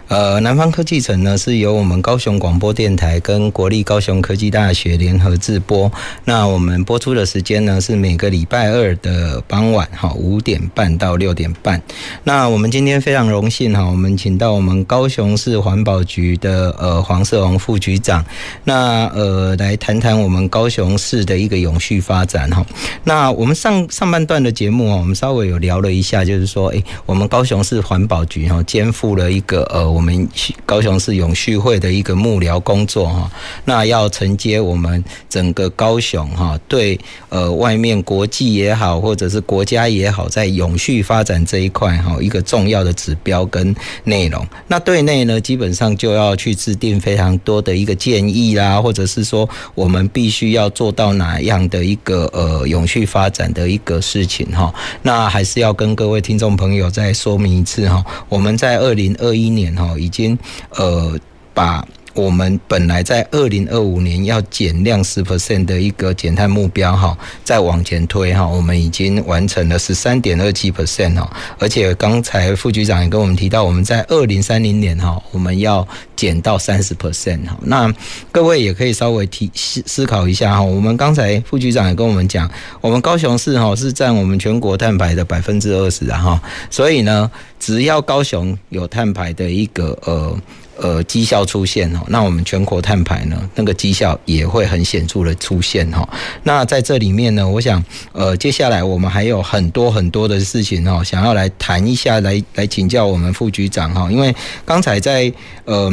[0.09, 5.91] 呃，南方科技城呢是由我们高雄广播电台跟国立高雄科技大学联合制播。
[6.23, 11.81] 那我们播出的时间呢是每个礼拜二的傍晚哈五点半到六点半。
[12.23, 18.23] 那我们今天非常荣幸哈，我们请到我们高雄市环保局的呃黄色红副局长，
[18.63, 22.63] 那呃来谈谈我们高雄市的一个永续发展哈。
[23.03, 30.03] 那我们上上半段的节目啊，我们稍微有聊了一下，就是说，诶，我们高雄市环保局哈肩负了一个呃我。
[30.03, 30.27] 们
[30.65, 33.32] 高雄市永续会的一个幕僚工作哈，
[33.63, 44.45] 那要承接我们整个高雄哈，对呃外面国际也好，或者是国家也好，在永续发展这一块哈，一个重要的指标跟内容。
[44.67, 54.74] 那对内呢，基本上就要去制定非常多的一个建议啦，或者是说我们必须要做到哪样的一个呃永续发展的一个事哈。
[55.02, 59.91] 那还是要跟各位听众朋友再说明一次哈，我们在二零二一年哈。
[59.98, 60.38] 已经
[60.72, 61.17] 呃
[61.54, 77.58] 把我们本来在二零二五年要减量十 percent 的一个减碳目标哈，再往前推哈，我们已经完成了十三点二七 percent 哈，而且刚才副局长也跟我们提到，我们在二零三零年哈，我们要减到三十 percent 哈。
[77.62, 77.93] 那
[78.32, 82.49] 各位也可以稍微提思思考一下哈，我们刚才副局长也跟我们讲，
[82.82, 87.32] 我们高雄市哈是占我们全国碳排的百分之二十啊哈，所以呢。
[87.60, 90.38] 只要高雄有碳排的一个呃
[90.77, 96.07] 呃绩效出现哦，那我们全国碳排呢，那个绩效也会很显著的出现哈。
[96.43, 105.31] 那在这里面呢，我想呃接下来我们还有很多很多的事情哦，想要来谈一下，来来请教我们副局长哈，因为刚才在
[105.65, 105.91] 呃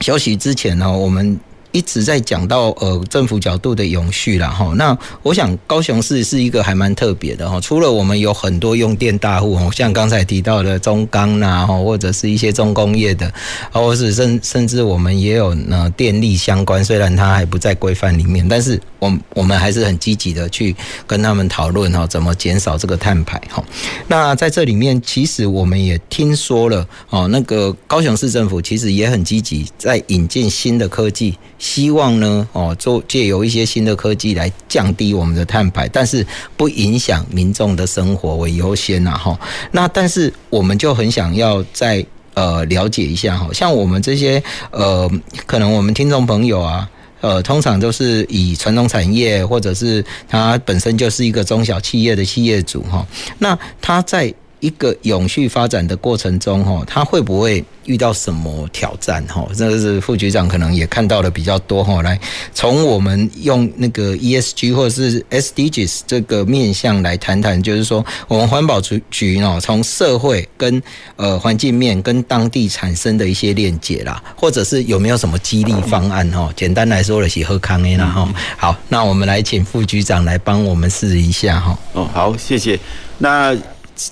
[0.00, 1.38] 休息之前呢，我们。
[1.72, 13.32] 一直在讲到呃政府角度的永续啦哈，那我想高雄市是一个还蛮特别的哈，除了我们有很多用电大户哦，像刚才提到的中钢呐哈，或者是一些重工业的，
[13.70, 20.74] 或是甚甚至我们也有呢电力相关，虽然它还不在规范里面，但是我我们还是很积极的去
[21.06, 23.62] 跟他们讨论哈，怎么减少这个碳排哈。
[24.06, 31.38] 那在这里面，其实我们也听说了哦，那个高雄市政府其实也很积极在引进新的科技。
[31.58, 36.24] 希望呢，哦，做借由一些新的科技来降低我们的碳排，但是
[36.56, 39.36] 不影响民众的生活为优先呐，哈。
[39.72, 45.10] 那但是我们就很想要再呃了解一下，哈，像我们这些呃，
[45.46, 46.88] 可能我们听众朋友啊，
[47.20, 53.06] 呃，通常都是以传统产业或者是他本身就是一个中小企业的企业主，哈，
[53.38, 54.34] 那他在。
[54.60, 59.24] 一个永续发展的过程中，哈，他会不会遇到什么挑战？
[59.26, 62.02] 哈，这个是副局长可能也看到的比较多，哈。
[62.02, 62.18] 来，
[62.54, 70.82] 从我们用那个 ESG 或者是 SDGs 这个面向来谈谈，就是说我们环保局局呢，从社会跟
[71.16, 76.28] 呃环境面跟当地产生的一些链接啦，或者是有没有什么激励方案？
[76.30, 78.28] 哈，简单来说的是喝康 A 啦，哈。
[78.56, 81.78] 好，那我们来请副局长来帮我们试一下，哈。
[81.92, 82.78] 哦，好，谢谢。
[83.18, 83.56] 那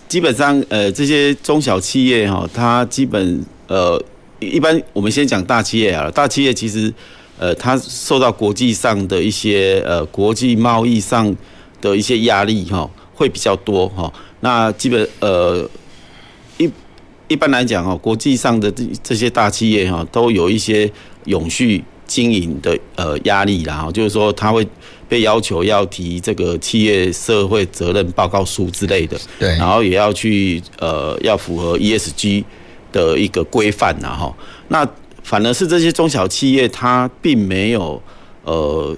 [0.09, 4.03] 基本上，呃，这些中小企业哈，它基本呃，
[4.41, 6.93] 一般我们先讲大企业啊，大企业其实
[7.39, 11.33] 呃，它受到国际上的一些呃国际贸易上
[11.81, 14.13] 的一些压力哈，会比较多哈。
[14.41, 15.69] 那基本呃
[16.59, 16.69] 一
[17.29, 20.91] 一般来讲哈，国际上的这这些大企业哈，都有一些
[21.27, 24.67] 永续经营的呃压力啦，就是说它会
[25.09, 32.45] 被要求要提这个企业社会责任报告书之类的，对，然后也要去呃要符合 ESG
[32.93, 34.35] 的一个规范呐哈。
[34.69, 34.89] 那
[35.23, 38.01] 反而是这些中小企业，它并没有
[38.45, 38.97] 呃，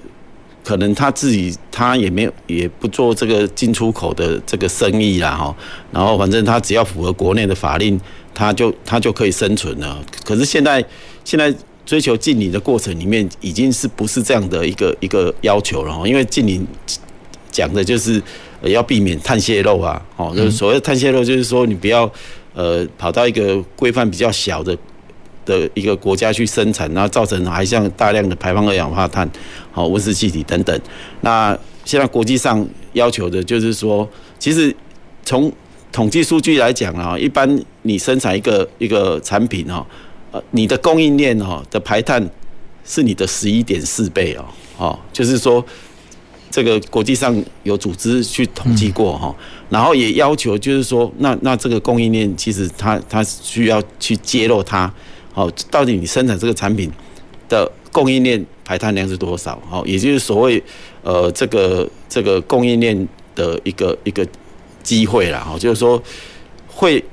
[0.65, 5.57] 可能他自己他也没有也不做这个进出口的这个生意啦哈。
[5.91, 7.99] 然后反正他只要符合国内的法令，
[8.35, 9.99] 他就他就可以生存了。
[10.25, 10.85] 可是现在
[11.25, 11.55] 现在
[11.89, 16.07] 追求净零的过程里面，已经是不是这样的一个一个要求了？
[16.07, 16.67] 因为净零
[17.51, 18.23] 讲的就是
[18.61, 22.13] 要避免碳泄漏啊，哦，就是所谓碳泄漏，就是说你不要
[22.53, 24.77] 呃跑到一个规范比较小的。
[25.49, 29.27] 的一个国家去生产，然后造成还像大量的排放二氧化碳、
[29.73, 30.79] 好温室气体等等。
[31.23, 34.07] 那现在国际上要求的就是说，
[34.39, 34.77] 其实
[35.25, 35.51] 从
[35.91, 37.49] 统计数据来讲啊，一般
[37.81, 39.83] 你生产一个一个产品哦，
[40.31, 42.29] 呃，你的供应链哦的排碳
[42.85, 44.45] 是你的十一点四倍哦，
[44.77, 45.65] 哦，就是说
[46.51, 49.35] 这个国际上有组织去统计过哈，
[49.69, 54.93] 然后也要求就是说，那那这个供应链其实它它需要去揭露它。
[55.35, 56.91] 哦，到底你生产这个产品
[57.49, 59.61] 的供应链排碳量是多少？
[59.71, 60.61] 哦，也就是所谓
[61.03, 64.27] 呃这个这个供应链的一个一个
[64.83, 65.47] 机会啦。
[65.49, 66.03] 哦，就是说
[66.67, 67.05] 会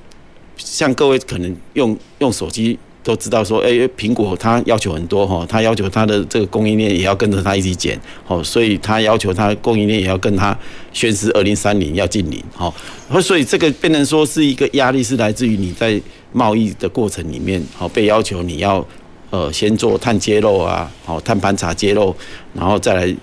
[0.57, 7.97] 像各位可能用用手机都知道说，哎，苹果它要求很多哈，它要求它的这个供应链也要跟着它一起减，
[8.27, 10.57] 哦，所以它要求它供应链也要跟它
[10.91, 12.73] 宣示二零三零要净零，哦，
[13.21, 16.01] 所以这个变成说是一个压力，是来自于你在。
[16.37, 18.85] 贸易的过程里面，好被要求你要，
[19.29, 22.13] 呃，先做碳揭露啊，好碳盘查揭露，
[22.53, 23.15] 然后再来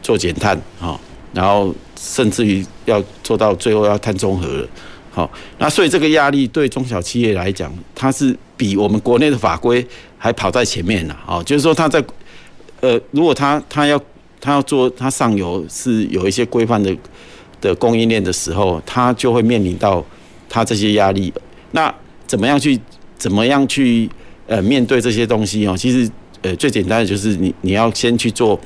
[0.00, 0.98] 做减碳，好，
[1.34, 4.68] 然后甚至于要做到最后要碳中和了，
[5.10, 9.86] 好，那所以这个压力对中小企业来讲，它是比我们国内的法规
[10.18, 12.04] 还跑在前面了，哦，就是说他在，
[12.80, 13.98] 呃，如果他他要
[14.38, 16.94] 他要做他上游是有一些规范的
[17.60, 20.04] 的供应链的时候，他就会面临到
[20.48, 21.32] 他这些压力，
[21.70, 21.94] 那。
[22.28, 22.78] 怎么样去
[23.16, 24.06] 怎么样去
[24.46, 25.74] 呃面对这些东西哦？
[25.74, 26.06] 其实
[26.42, 28.60] 呃最简单的就是你你要先去做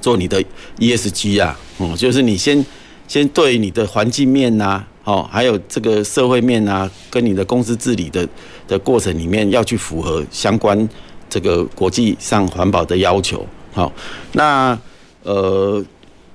[0.00, 0.42] 做你的
[0.78, 2.64] ESG 啊，哦，就是你先
[3.06, 8.26] 先对你的环境面呐，哦，还有这个社会面呐，跟你的公司治理的
[8.70, 10.88] 的过程里面要去符合相关
[11.28, 13.44] 这个国际上环保的要求。
[13.72, 13.92] 好，
[14.32, 14.78] 那
[15.24, 15.84] 呃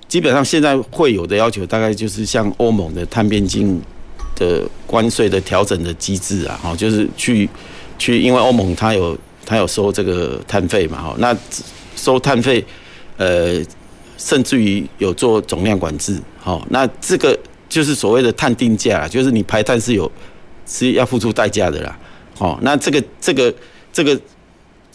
[0.08, 3.82] 基本上现在会有的要求，大概就是像欧盟的碳边境。
[4.38, 7.50] 的关税的调整的机制啊，哈，就是去
[7.98, 11.34] 去，因为欧盟它有它有收这个碳费嘛，哈，那
[11.96, 12.62] 收碳费，
[13.16, 13.64] 呃，
[14.18, 20.12] 甚至于有做总量管制，好，那这个就是所谓的碳定价，就是你排碳是有
[20.66, 21.98] 是要付出代价的啦，
[22.38, 23.54] 哦，那这个这个
[23.92, 24.20] 这个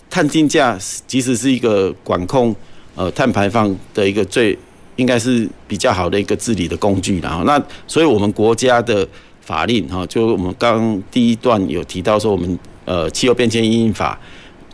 [0.09, 2.55] 碳定价其实是一个管控
[2.95, 4.59] 呃碳排放的一个最
[4.97, 9.07] 应该是比较好的一个治理的工具，然后那所以我们国家的。
[9.43, 14.17] 法令哈，就我们刚第一段有提到说，我们呃气候变迁因应法，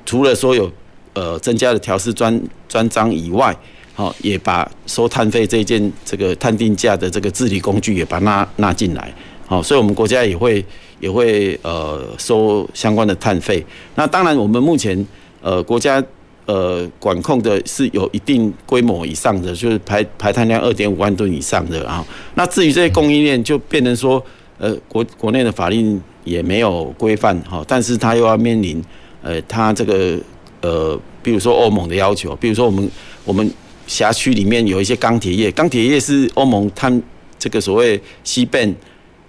[0.05, 0.71] 除了说有
[1.15, 2.39] 呃增加了调试专
[2.69, 3.57] 专章以外，
[3.95, 9.11] 好也把收碳费这件这个碳定价的这个治理工具也把它纳纳进来，
[9.47, 10.63] 好，所以我们国家也会
[11.01, 13.65] 也会呃收相关的碳费。
[13.95, 15.07] 那当然，我们目前
[15.41, 16.03] 呃国家
[16.47, 22.05] 呃管控的是有一定规模以上的，就是排排碳量二点五万吨以上的啊。
[22.35, 24.23] 那至于这些供应链，就变成说。
[24.59, 28.83] 呃，国国内的法令也没有规范哈，但是他又要面临
[29.23, 30.19] 呃，他这个
[30.63, 32.91] 呃，比如说欧盟的要求，比如说我们
[33.27, 33.53] 我们
[33.87, 37.03] 辖区里面有一些钢铁业，钢铁业是欧盟碳
[37.39, 38.73] 这个所谓 CBAM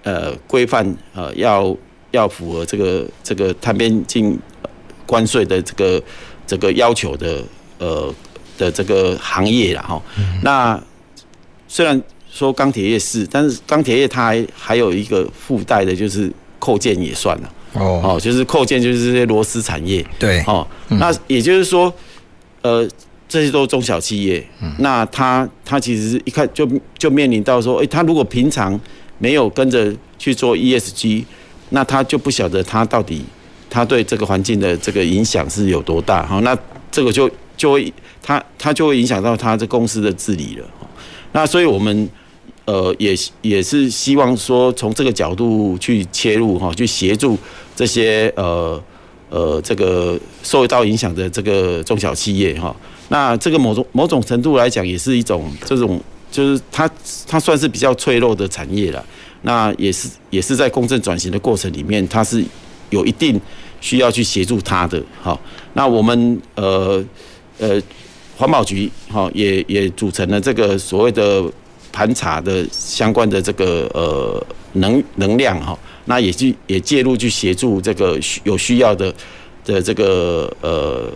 [0.08, 1.76] 呃规范呃要
[2.12, 4.38] 要符合这个这个碳边境
[5.06, 6.04] 关税的这个
[6.46, 7.44] 这个要求的
[7.80, 8.14] 呃
[8.58, 10.02] 的这个行业了哈，
[10.42, 10.82] 那
[11.68, 12.02] 虽然。
[12.30, 21.92] 说钢铁业是，但是钢铁业它还还有一个附带的，就是扣件也算了哦，哦，就是扣件就是这些螺丝产业，对，哦，那也就是说，
[22.62, 22.88] 呃，
[23.28, 24.46] 这些都是中小企业，
[24.78, 28.80] 那他他其实是一看就就面临到说，哎，他如果平常
[29.18, 31.24] 没有跟着去做 ESG，
[31.70, 33.24] 那他就不晓得他到底
[33.70, 36.58] 他对这个环境的这个影响是有多大，好，那
[36.92, 40.66] 这个就就会他他就会影响到他这公司的治理了，
[41.32, 42.10] 那所以我们。
[42.70, 47.38] 呃，也也是希望说从这个角度去切入哈，去协助
[47.74, 48.84] 这些呃
[49.30, 52.76] 呃这个受到影响的这个中小企业哈。
[53.08, 55.98] 那这个某种某种程度来讲，也是一种这种
[56.32, 56.90] 就是它
[57.28, 59.06] 它算是比较脆弱的产业了。
[59.44, 62.44] 那也是也是在公正转型的过程里面，它是
[62.90, 63.40] 有一定
[63.80, 65.02] 需要去协助它的。
[65.22, 65.40] 好，
[65.74, 67.04] 那我们呃
[67.60, 67.82] 呃
[68.36, 71.44] 环保局哈也也组成了这个所谓的
[71.92, 79.14] 盘查的相关的这个呃能能量哈，那也去也介入去协助这个有需要的
[79.64, 81.10] 的这个呃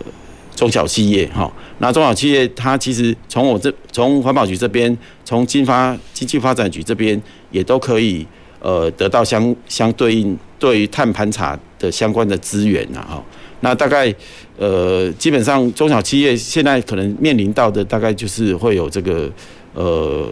[0.61, 1.51] 中小企业哈。
[1.79, 4.95] 那中小企业它其实从我这从环保局这边，
[5.25, 8.23] 从经发经济发展局这边也都可以
[8.59, 13.23] 呃得到相相对应对于碳盘查的相关的资源呐哈。
[13.61, 14.13] 那大概
[14.59, 19.27] 呃基本上中小企业现在可能面临到的大概就是会有这个
[19.73, 20.29] 呃。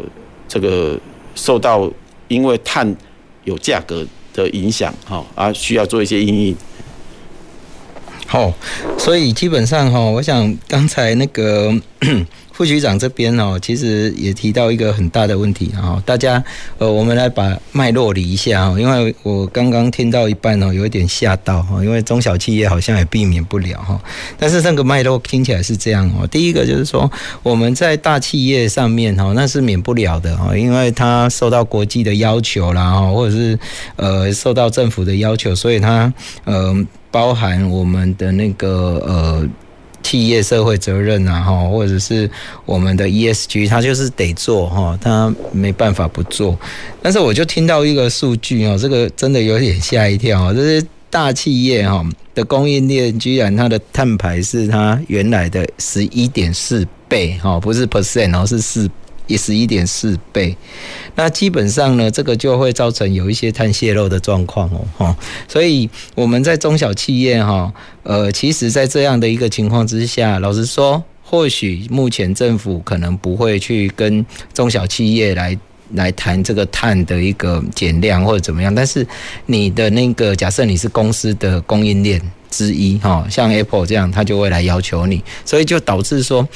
[0.51, 0.99] 这个
[1.35, 1.87] 受到
[2.27, 2.97] 因为碳
[3.43, 4.03] 有价格
[4.33, 6.55] 的影响，哈，而需要做一些应应。
[8.29, 8.53] 好，
[8.97, 11.75] 所以基本上哈，我想刚才那个。
[12.59, 16.43] 副局长这边哦，其实也提到一个很大的问题啊，大家
[16.77, 23.97] 呃，我们来把脉络理一下啊，因为我刚刚听到一半哦，有一点吓到哈，因为中小企业好像也避免不了哈，
[24.37, 27.09] 但是那个脉络听起来是这样哦，第一个就是说
[27.41, 33.57] 我们在大企业上面哈，那是免不了的哈，因为它受到国际的要求啦哈，或者是
[33.95, 36.75] 呃受到政府的要求，所以它呃
[37.09, 39.47] 包含我们的那个呃。
[40.09, 42.27] 企业社会责任啊，哈，或者是
[42.65, 46.57] 我们的 ESG，它就是得做哈，它没办法不做。
[46.99, 52.03] 但是我就听到一个数据哦，这个真的有点吓一跳，这是大企业哈
[52.33, 58.89] 的供应链，居然它的碳排是它原来的十一点四倍哈，不是 percent 哦，是四。
[59.29, 60.57] 也是一点四倍，
[61.15, 65.15] 那基本上呢，这个就会造成有一些碳泄漏的状况哦，哈，
[65.47, 67.71] 所以我们在中小企业哈，
[68.01, 75.55] 呃，其实，在这样的一个情况之下，老实说，或许目前政府可能不会去跟中小企业来
[75.93, 79.05] 来谈这个碳的一个减量或者怎么样，但是
[79.45, 82.19] 你的那个假设你是公司的供应链
[82.49, 86.49] 之一哈，像 Apple 这样，他就会来要求你，所以就导致说。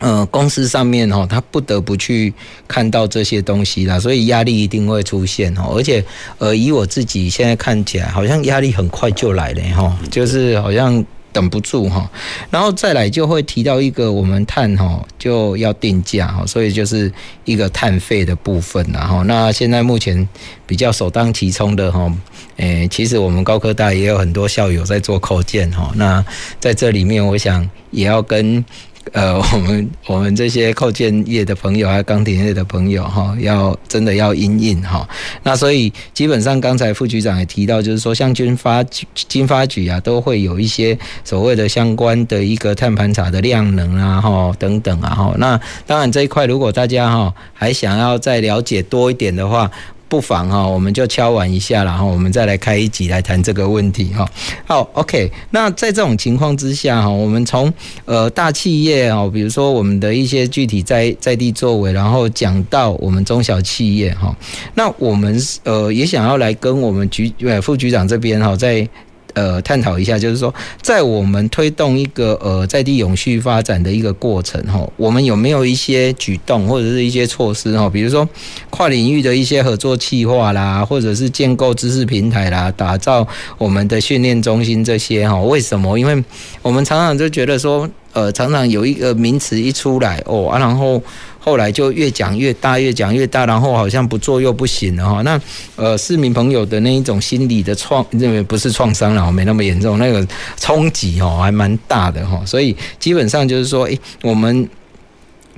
[0.00, 2.32] 呃，公司上面哦，他不得不去
[2.66, 5.74] 看到这些东西啦，所以压力一定会出现哦。
[5.76, 6.02] 而且，
[6.38, 12.10] 呃，以我自己现在看起来，好像压力很快就来了哈，就是好像等不住哈。
[12.50, 17.12] 然后再来就会提到一个，我们碳哈就要定价哈，所以就是
[17.44, 20.26] 一个碳费的部分然后那现在目前
[20.66, 22.10] 比较首当其冲的哈，
[22.56, 25.92] 诶，其实我们高科大也有很多校友在做扣件哈。
[25.94, 26.24] 那
[26.58, 28.64] 在这里面，我想也要跟。
[29.12, 35.08] 呃，我们我们这些扣件业的朋友，还有钢铁业的朋友，哈，要真的要因应哈。
[35.42, 45.34] 那所以基本上，刚才副局长也提到，就是说，像军发局、经发局啊，都会有一些所谓的相关的一个碳盘查的量能啊，哈，等等啊，哈。
[45.38, 49.70] 那当然这一块，如果大家哈还想要再了解多一点的话。
[50.10, 54.28] 不妨哈，我们就敲完一下，然后我们再来开一集来谈这个问题哈。
[54.66, 55.30] 好，OK。
[55.50, 57.72] 那在这种情况之下哈，我们从
[58.04, 64.34] 呃大企业哈，比如说我们的一些具体在在地作为，然后讲到我们中小企业哈，
[64.74, 68.86] 那我们呃也想要来跟我们局呃副局长这边哈在。
[69.34, 70.52] 呃，探讨一下，就是说，
[70.82, 77.88] 在我们推动一个呃在地永续发展的一个过程哈，我们有没有一些举动或者是一些措施哈？
[77.88, 78.28] 比如说
[78.70, 83.26] 跨领域的一些合作计划啦，或者是建构知识平台啦，打造
[83.58, 85.40] 我们的训练中心这些哈？
[85.40, 85.98] 为什么？
[85.98, 86.24] 因为
[86.62, 91.02] 我们常常就觉得说，呃，常常有一个名词一出来哦啊，然后。
[91.40, 95.22] 后来就越讲越大，越讲越大，然后好像不做又不行了哈。
[95.22, 95.40] 那
[95.74, 100.26] 呃，市民朋友的那一种心理的创，认为不是创伤了，没那么严重，那个
[100.56, 102.40] 冲击哦还蛮大的哈。
[102.46, 104.68] 所以基本上就是说，诶，我们。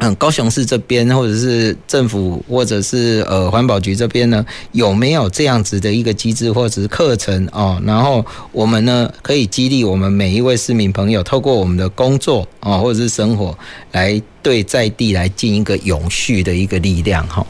[0.05, 7.81] 嗯，高雄市这边，或者是政府，或者是呃环保局这边呢，有没有这样子的一个机制或者是课程哦？
[7.87, 13.57] 然后我们呢，可以激励我们每一位市民朋友，透过我们的工作啊，或者是生活，
[13.93, 17.47] 来对在地来尽一个永续的一个力量哈。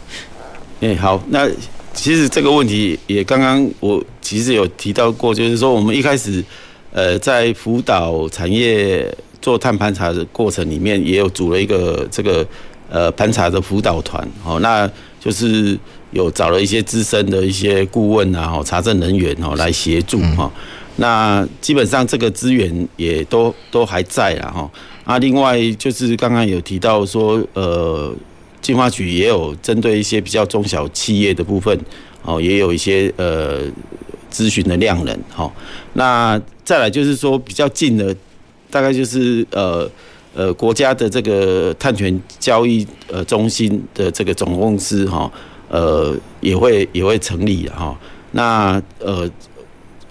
[0.81, 1.49] 哎，好，那
[1.95, 6.45] 其实这个问题也刚刚我其实有提到过，就是说我们一开始
[6.93, 9.11] 呃在辅导产业。
[9.43, 12.47] 做碳盘查的过程里面，也有组了一个这个
[12.89, 14.91] 呃盘查的辅导团，哦，那
[15.21, 15.79] 就是
[16.13, 20.51] 有找了一些资深的一些顾问啊，查证人员哦来协助哈。
[20.97, 24.71] 那基本上这个资源也都都还在了哈。
[25.05, 28.15] 啊，另外就是刚刚有提到说，呃，
[28.61, 31.77] 进化局也有针对一些比较中小企业的部分，
[32.23, 33.63] 哦，也有一些呃
[34.31, 35.51] 咨询的量能，哈。
[35.95, 38.15] 那再来就是说比较近的，
[38.73, 39.89] 大概就是呃
[40.35, 45.31] 呃国家的这个碳权交易呃中心的这个总公司，哈，
[45.69, 47.97] 呃也会也会成立哈。
[48.33, 49.31] 那呃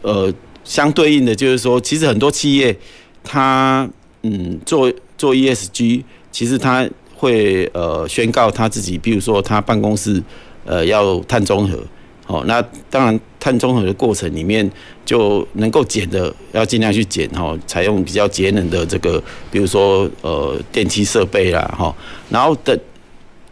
[0.04, 0.32] 呃
[0.64, 2.78] 相对应的就是说，其实很多企业
[3.24, 3.90] 它
[4.22, 10.22] 嗯做做 ESG，其实它会呃宣告他自己，比如说他办公室
[10.66, 11.84] 呃要碳中和。
[12.28, 14.70] 哦，那当然，碳中和的过程里面
[15.04, 21.94] 就能够减的，要尽量去减哈，采用比较节能的这个，比如说呃电气设备啦哈，
[22.30, 22.80] 然后等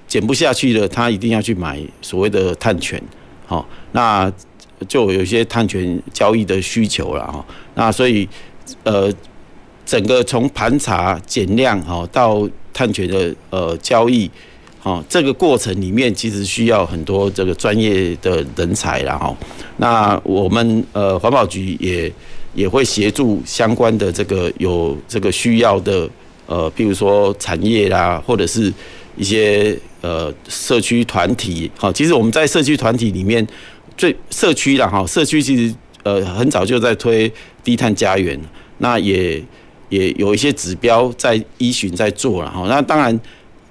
[0.08, 3.02] 减不下去了，他一定要去买所谓的碳权，
[3.48, 4.32] 好，那
[4.88, 8.30] 就有些碳权交易的需求了哈，那所以
[8.84, 9.12] 呃
[9.86, 14.30] 整个从盘查减量哈到碳权的呃交易。
[14.82, 19.36] 哦，这个过程里面其实需要很多这个专业的人才啦哈。
[19.76, 22.10] 那我们呃环保局也
[22.56, 26.10] 也会协助相关的这个有这个需要的
[26.48, 28.74] 呃，比如说产业啦，或者是
[29.18, 31.70] 一些呃社区团体。
[31.78, 33.46] 好，其实我们在社区团体里面，
[33.98, 37.30] 最社区啦哈，社区其实呃很早就在推
[37.66, 38.40] 低碳家园，
[38.78, 39.44] 那也
[39.90, 42.66] 也有一些指标在依循在做了哈。
[42.70, 43.20] 那当然。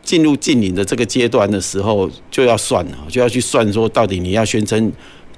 [0.08, 4.90] 进入近零的这个阶段的时候，就要算了，就要去算说，到底你要宣称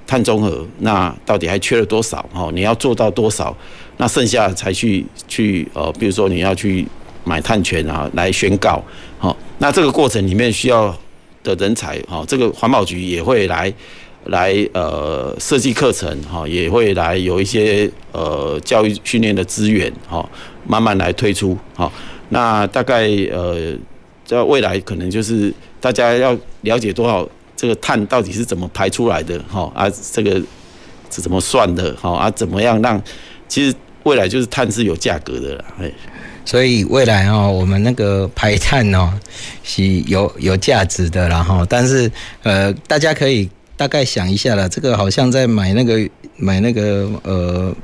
[0.07, 2.25] 碳中和，那到底还缺了多少？
[2.31, 3.53] 哈，你要做到多少？
[3.97, 6.87] 那剩下才去去呃，比如说你要去
[7.25, 8.81] 买碳权啊，来宣告。
[9.19, 10.97] 好，那这个过程里面需要
[11.43, 13.73] 的人才，哈，这个环保局也会来
[14.27, 20.25] 来呃设计课程，哈，也会来有一些呃教育训练的资源，哈，
[20.65, 21.57] 慢慢来推出。
[21.75, 21.91] 好，
[22.29, 23.75] 那大概呃。
[24.37, 30.41] 在未来可能就是大家要了解多少这个碳到底是怎么排出来的哈啊，这个
[31.09, 33.01] 是怎么算的哈啊，怎么样让
[33.49, 35.91] 其实未来就是碳是有价格的啦，哎，
[36.45, 39.13] 所以未来哦，我们那个排碳哦
[39.63, 42.09] 是有有价值的啦哈，但是
[42.43, 45.99] 呃，大家可以大概想一下了，这个好像在买那个
[46.37, 47.75] 买那个呃。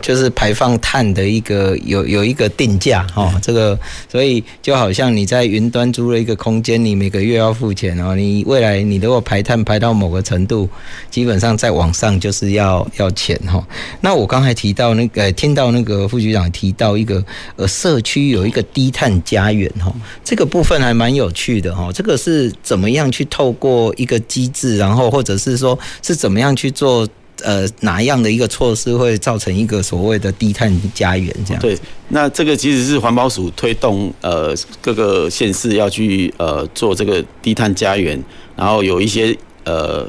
[0.00, 3.78] 就是排放碳的一个有有一个定价哈，这个
[4.08, 8.14] 所以就好像你在云端租了一个空间，你每个月要付钱哦。
[8.14, 10.68] 你未来你如果排碳排到某个程度，
[11.10, 13.62] 基本上在网上就是要要钱哈。
[14.00, 17.22] 那我刚才提到那个听到那个副局长提到一个
[17.56, 19.92] 呃社区有一个低碳家园哈，
[20.24, 21.90] 这个部分还蛮有趣的哈。
[21.92, 27.06] 这个是怎么样去透过一个机制，然后或者是说是怎么样去做？
[27.44, 31.60] 呃，哪样的一个措施会造成一个所谓的低碳家园这样？
[31.60, 31.78] 对，
[32.08, 38.22] 那这个其实是环保署推动呃各个县市要去呃做这个低碳家园，
[38.56, 40.06] 然后有一些呃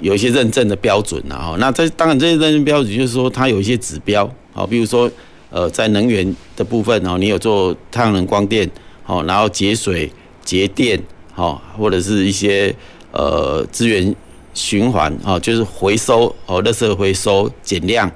[0.00, 4.24] 有一些认证的标准然后，那这当然这些认证标准就是说它有一些指标
[4.54, 5.10] 啊，比如说
[5.50, 8.70] 呃在能源的部分哦，你有做太阳能光电
[9.06, 10.10] 哦，然后节水
[10.44, 11.00] 节电
[11.34, 12.74] 哦，或者是一些
[13.12, 14.14] 呃资源。
[14.56, 18.10] 循环啊，就是回收哦，垃圾回收减量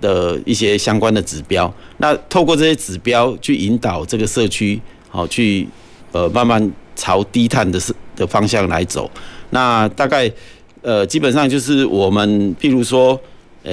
[0.00, 1.70] 的一些相关的指标。
[1.98, 4.80] 那透过这些指标去引导这个社区，
[5.10, 5.68] 好去
[6.12, 7.78] 呃慢慢朝低碳的
[8.16, 9.10] 的方向来走。
[9.50, 10.32] 那大概
[10.80, 13.20] 呃基本上就是我们，譬如说，
[13.62, 13.72] 呃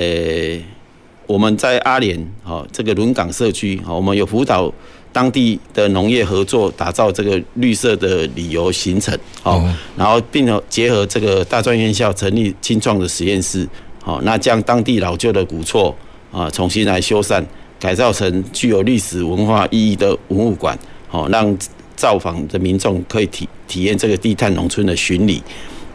[1.25, 4.71] 我们在阿莲哦这个轮港社区，我们有辅导。
[5.13, 9.61] 当地的农业合作，打造这个绿色的旅游行程，好，
[9.97, 13.67] 然后并结合这个大专院校成立青创的实验室，
[14.01, 15.93] 好，那将当地老旧的古厝
[16.31, 17.43] 啊重新来修缮，
[17.79, 21.57] 改造成具有历史文化意义的文物馆，好，让
[21.95, 25.43] 造访的民众可以体体验这个低碳农村的巡礼。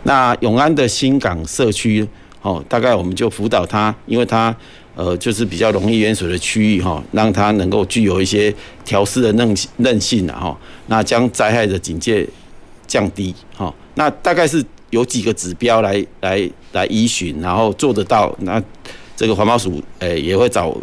[0.02, 2.06] 那永安的新港社区，
[2.42, 4.54] 哦，大概我们就辅导他，因为他。
[4.96, 8.52] 呃，就是比较容易淹水的区域哈，让它能够具有一些
[8.84, 12.26] 调试的韧韧性啊哈，那将灾害的警戒
[12.88, 18.60] 降低哈，那大概是有几个指标来来来依循，然后做得到，那
[19.14, 20.76] 这个环保署诶也会找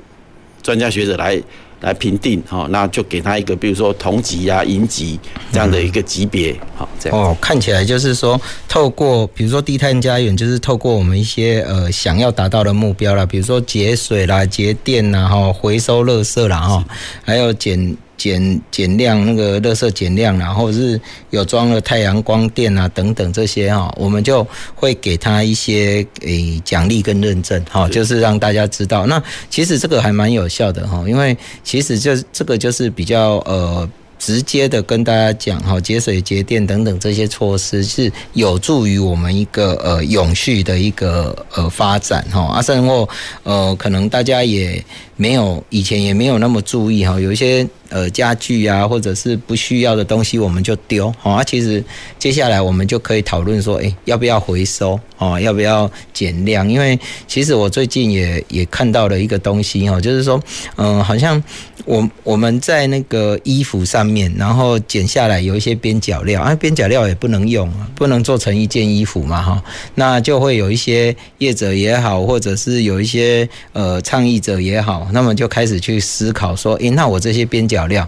[0.62, 1.42] 专家学者来。
[1.84, 5.20] 来评定哈，那就给他一个，比如说同级啊、银级
[5.52, 16.84] 这样的一个级别，好，这样哦，看起来就是说，透过比如说低碳家园，就是透过我们一些呃想要达到的目标啦，比如说节水啦、节电啦、哈回收垃圾啦、哈，
[17.24, 17.96] 还有减。
[18.24, 21.00] 减减量那个垃圾减量，然后是
[21.32, 29.06] 有装了太阳光电啊等等这些哈，我们就会给他一些诶奖励跟认证哈，就是让大家知道。
[29.06, 33.90] 那其实这个还蛮有效的哈，因为其实就这个就是比较呃。
[34.20, 42.44] 直接的跟大家讲哈，节水节电等等这些措施是有助于我们一个呃永续的一个呃发展哈。
[42.44, 43.06] 啊，甚或
[43.44, 44.82] 呃可能大家也
[45.16, 51.44] 没有以前也没有那么注意哈，有一些呃家具啊或者是不需要的东西我们就丢好啊。
[51.44, 51.84] 其实
[52.20, 55.40] 接下来我们就可以讨论说，诶，要不要回收哦？
[55.40, 56.70] 要不要减量？
[56.70, 60.42] 因为其实我最近也也看到了一个东西哈，就是说，
[60.78, 61.42] 嗯，好像
[61.86, 64.34] 我我们在那个衣服上面。
[64.36, 69.64] 然后剪下来有一些边角料啊，边角料也不能用啊，不能做成一件衣服嘛哈，
[69.96, 78.08] 那就会有一些业者也好，或者是有一些呃倡议者也好，那么就开始去思考说，诶，那我这些边角料，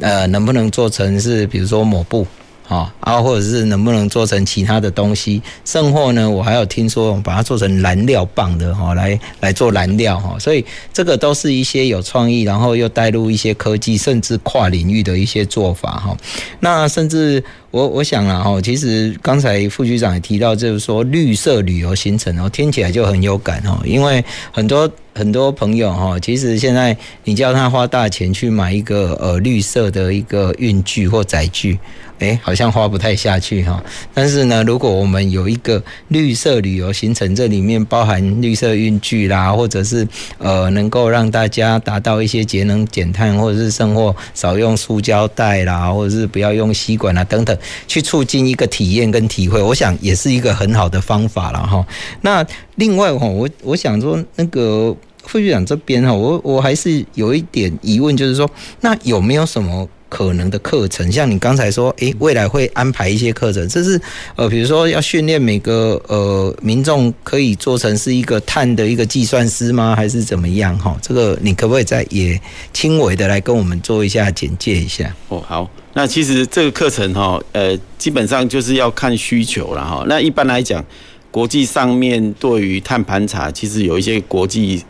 [0.00, 2.26] 呃，能不能做成是比如说抹布？
[2.66, 5.42] 啊，啊，或者是能不能做成其他的东西？
[5.66, 10.38] 甚或呢，我还有听说把它做成燃料棒的哈，来来做燃料哈。
[10.38, 16.16] 所以这个都是一些有创意，然后又带入一些科技，甚至跨领域的一些做法哈。
[16.60, 17.44] 那甚至
[17.74, 24.88] 我我想啊哈，其实刚才副局长也提到，就是说绿色旅游行程哦，听起来就很有感哦，因为很多。
[25.16, 31.78] 很多朋友哈，其实现在你叫他花大钱去买一个呃绿色的一个运具或载具，
[32.18, 33.80] 诶，好像花不太下去哈。
[34.12, 40.04] 但是呢，如果我们有一个绿色旅游行程，这里面包含绿色运具啦，或者是
[40.38, 47.56] 呃能够让大家达到一些节能减碳，或者是生活少用塑胶袋啦，或者是不要用吸管啦等等，
[47.86, 51.86] 去促进一个体验跟体会，我想也是一个很好的方法了哈。
[52.22, 52.46] 那
[52.76, 54.96] 另外哈，我我想说那个。
[55.26, 58.46] 副局长这边哈，我我还是有一点疑问，就是说，
[58.82, 61.10] 那有没有什么可能的课程？
[61.10, 64.00] 像你刚才说，诶，未来会安排一些课程，这是
[64.36, 69.92] 呃，比如说要训练每个呃民众可以做成是一个碳的一个计算师吗？
[69.96, 70.78] 还是怎么样？
[70.78, 72.40] 哈，这个你可不可以再也
[72.72, 75.12] 轻微的来跟我们做一下简介一下？
[75.30, 80.04] 哦，好，那其实这个课程哈，呃，基本上就是要看需求了哈。
[80.06, 80.84] 那一般来讲，
[81.32, 84.84] 国际上面对于碳盘查，其实有一些国际。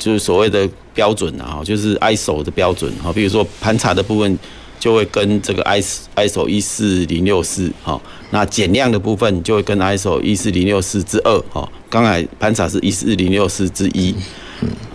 [0.00, 0.68] 就是所谓的
[0.98, 4.36] 标准啊，就是 ISO 的标准哈，比如说盘查的部分
[4.80, 8.00] 就会跟这个 ISO 一四零六四哈，
[8.32, 14.12] 那减量的部分就会跟 ISO 一四零六四之二哈，刚才盘查是一四零六四之一，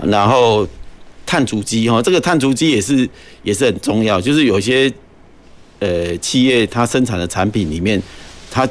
[0.04, 0.68] 然后
[1.26, 3.10] 碳足迹哈，这个碳足迹也是
[3.43, 4.91] 也是很重要，就是有些
[5.80, 8.01] 呃企业它生产的产品里面，
[8.51, 8.68] 它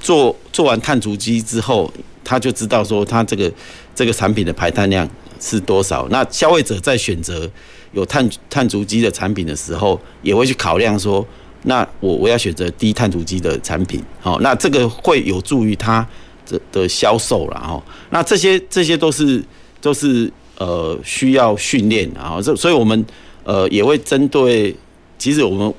[0.00, 1.92] 做做完碳足迹之后，
[2.24, 3.52] 它就知道说它这个
[3.94, 5.06] 这个产品的排碳量。
[5.40, 6.06] 是多少？
[6.10, 7.50] 那消费者在选择
[7.92, 11.26] 有碳碳足迹的产品的时候，也会去考量说，
[11.62, 16.06] 那我我要选择低碳足迹的产品，好，那这个会有助于他
[16.46, 17.82] 的的销售了哈。
[18.10, 19.42] 那这些这些都是
[19.80, 23.04] 都是呃需要训练啊，这所以我们
[23.44, 24.76] 呃也会针对，
[25.18, 25.74] 其实我们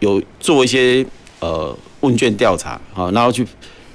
[0.00, 1.04] 有做一些
[1.40, 3.46] 呃问卷调查啊，然后去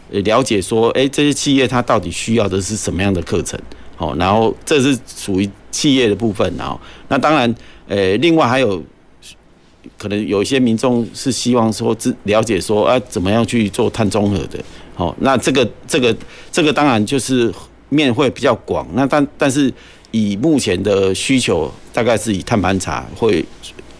[0.09, 3.59] 了解说，哎，这些企业它到底需要的是什么样的课程？
[3.97, 7.53] 好，然后这是属于企业的部分，然后那当然，
[7.87, 8.81] 呃，另外还有
[9.97, 14.59] 可能有一些民众是希望说，知了解说啊，怎么样去做碳中和的，
[14.93, 16.15] 好，那这个这个
[16.51, 17.51] 这个当然就是
[17.89, 19.73] 面会比较广，那但但是
[20.11, 23.43] 以目前的需求，大概是以碳盘查会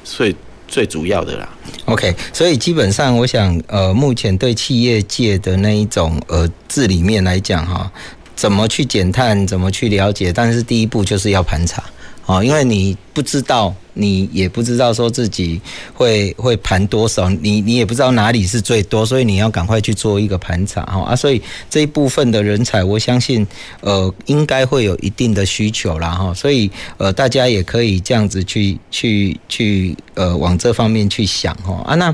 [0.04, 0.36] 最
[0.68, 1.50] 最主要的啦。
[1.86, 7.92] OK，所以基本上我想，呃，目前对企业界的那一种呃治理面来讲，哈。
[8.38, 9.48] 怎么去减碳？
[9.48, 10.32] 怎么去了解？
[10.32, 11.84] 但是第一步就是要盘查，
[12.28, 15.60] 哦，因为你不知道，你也不知道说自己
[15.92, 23.46] 会会盘多少，你你也不知道哪里是最多，所以你要赶快去做一个盘查，哈啊，所以这一部分的人才，我相信，
[23.82, 32.14] 呃，应该会有一定的需求啦，哈，所以呃，大家也可以这样子去去去呃，往这方面去想，哈啊，那。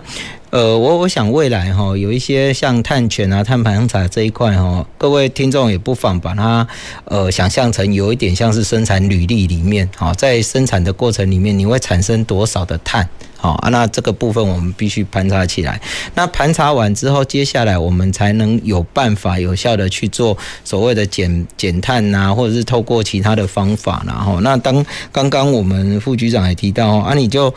[0.54, 6.68] 呃，我我想未来哈，有一些像碳权啊、碳盘查这一块哈，各位听众也不妨把它
[7.06, 15.82] 呃想象成有一点像是生产履历里面，哈，在生产的过程里面，你会产生多少的碳，好啊，那这个部分我们必须盘查起来。
[16.14, 27.51] 那盘查完之后，接下来我们才能有办法有效的去做所谓的减减碳呐，或者是透过其他的方法，然后那当刚刚我们副局长也提到啊，你就。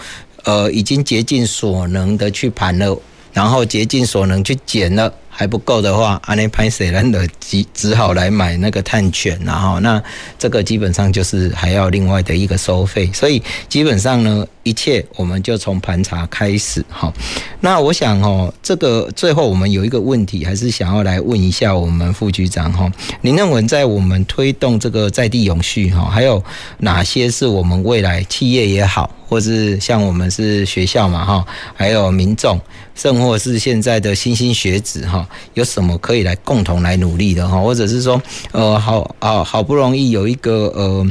[0.47, 2.97] 呃，已经竭尽所能的去盘了，
[3.33, 5.13] 然后竭尽所能去减了。
[5.39, 10.03] 还不够的话，阿内拍谁人的只只好来买那个碳权，然后那
[10.39, 17.13] 这个基本上就是还要另外的一个收费，所以基本上呢，一切我们就从盘查开始哈。
[17.61, 26.43] 那我想哦，这个最后我们有一个问题，还是想要来问一下我们副局长哈，您认为在我们推动这个在地永续哈，还有
[26.79, 32.59] 哪些是我们未来企业也好，或是像我们是学校嘛哈，还有民众，
[32.97, 38.21] 甚或是现在的新兴学子哈，有什么可以来共同来努力的哈，或者是说
[38.51, 41.07] 呃好好好不容易有一个呃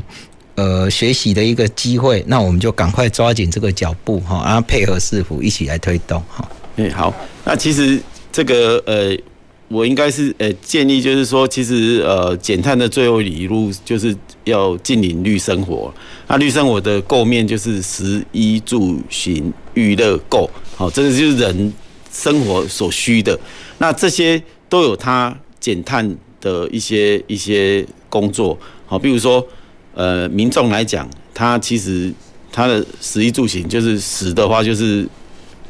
[0.56, 6.46] 呃学习的一个机会，那我们就赶快抓紧这个脚步哈，然后配合市府一起来推动哈。
[6.76, 7.14] 哎，好，
[7.46, 9.18] 那其实这个呃。
[9.68, 15.92] 我应该是呃建议，就是说，其实呃减碳的最后一路就是要近邻绿生活。
[16.28, 21.74] 那绿生活的构面就是食衣住行娱乐购，好，这个就是人
[22.12, 23.40] 生活所需的。
[23.78, 29.46] 那这些都有它减碳的一些一些工作，好，比如说
[29.94, 32.14] 呃民众来讲，他其实
[32.52, 35.08] 他的食衣住行就是食的话，就是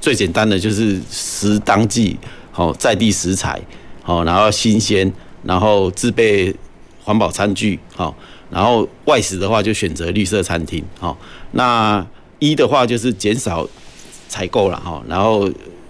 [0.01, 2.17] 最简单的就是食当季，
[2.51, 3.61] 好，在地食材。
[4.07, 6.55] 好，然后新鲜，然后自备
[7.03, 8.15] 环保餐具，好，
[8.51, 11.17] 然后外食的话就选择绿色餐厅，好，
[11.53, 12.05] 那
[12.37, 13.67] 一的话就是减少
[14.27, 15.49] 采购了，哈，然后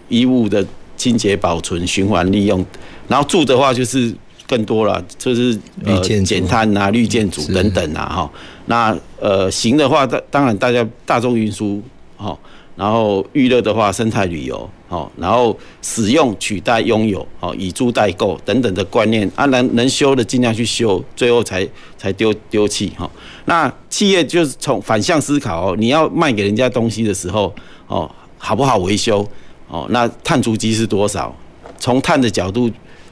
[0.09, 0.65] 衣物的
[0.95, 2.65] 清洁保存、循环利用，
[3.07, 4.13] 然后住的话就是
[4.47, 8.31] 更多了，就是呃减碳啊、绿建筑等等啊，哈，
[8.65, 11.81] 那呃行的话，当当然大家大众运输，
[12.17, 12.37] 哈。
[12.77, 21.65] 然后娱乐的话，生态旅游，哈，然后使用取代拥有，哦，以租代购等等的观念，啊，能能修的尽量去修，最后才
[21.97, 23.09] 才丢丢弃，哈。
[23.45, 27.55] 那企业就是从反向思考哦，你要卖给人家东西的时候，
[27.87, 28.13] 哦，
[28.45, 29.27] 好不好维修？
[29.67, 31.35] 哦，那碳足迹是多少？
[31.79, 32.69] 从碳的角度，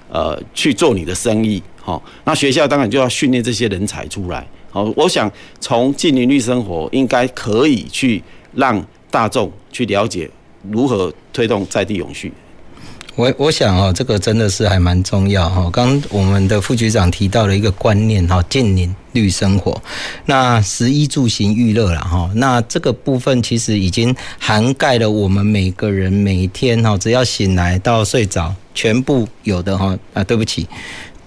[0.09, 2.01] 呃，去做你的生意，好。
[2.23, 4.84] 那学校当然就要训练这些人才出来，好。
[4.95, 8.23] 我想从近邻绿生活应该可以去
[8.53, 8.86] 让。
[9.13, 10.27] 大众去了解
[10.71, 12.34] 如何推动在地永续，
[13.16, 15.70] 我我想哦，这个真的是还蛮重要哈。
[15.72, 19.80] 刚我们的副局长提到了一个观念哈，建宁绿生活，
[20.26, 30.68] 那食衣住行娱乐了哈，那这个部分其实已经涵盖了我们每个人每天哈，只要醒来到睡着，全部有的哈啊，对不起。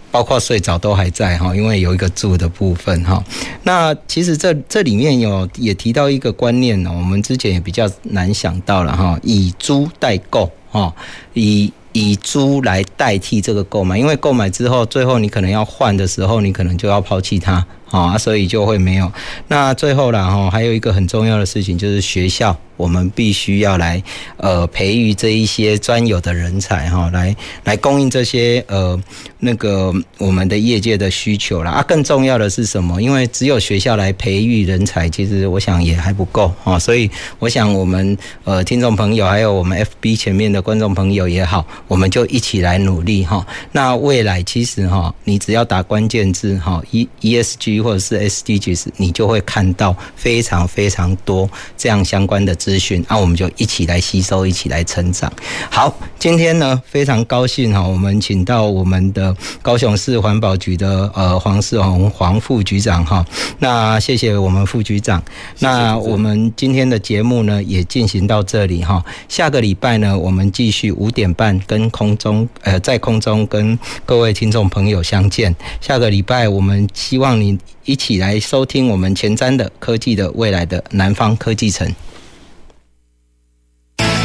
[0.09, 3.23] 包括睡着都还在哈，因为有一个住的部分哈。
[3.65, 10.93] 那其实这这里面有也提到一个观念呢，我们之前也比较难想到了哈，以租代购哦，
[11.33, 17.67] 以以租来代替这个购买，因为购买之后，最后你可能要换的时候，你可能就要抛弃它。
[17.91, 19.11] 啊，所以就会没有。
[19.49, 22.57] 那最后啦哈，还有一个很重要的事情就是学校。
[22.77, 24.03] 我们必须要来
[24.37, 27.35] 呃培育这一些专有的人才哈，来
[27.65, 29.03] 来供应这些呃
[29.39, 31.71] 那个我们的业界的需求啦。
[31.71, 33.01] 啊，更重要的是什么？
[33.01, 36.79] 因为只有学校来培育人才，其实我想也还不够啊。
[36.79, 38.15] 所以我想我们
[38.45, 43.47] 呃听众朋友还有我们 FB 前面的观众朋友也好，我们就一起来努力哈。
[43.73, 52.57] 那未来其实哈，你只要打关键字哈，E ESG 或者是 SDGs，你就会看到非常非常多这样相关的。
[52.57, 55.31] 资讯，那我们就一起来吸收，一起来成长。
[55.71, 63.25] 好，今天呢非常高兴哈，我们请到我们的高雄市环保局的呃黄世宏黄副局长哈。
[63.59, 65.23] 那谢谢我们副局长。
[65.61, 69.05] 那我们今天的节目呢也进行到这里哈。
[69.29, 75.55] 下个礼拜呢，我们继续五点半跟空中呃在空中跟各位听众朋友相见。
[75.81, 81.89] 下个礼拜我们希望你一起来收听我们前瞻的科技的未来的南方科技城。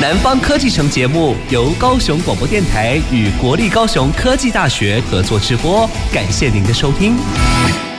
[0.01, 7.90] 南方科技城节目由高雄广播电台与国立高雄科技大学合作直播，感谢您的收听。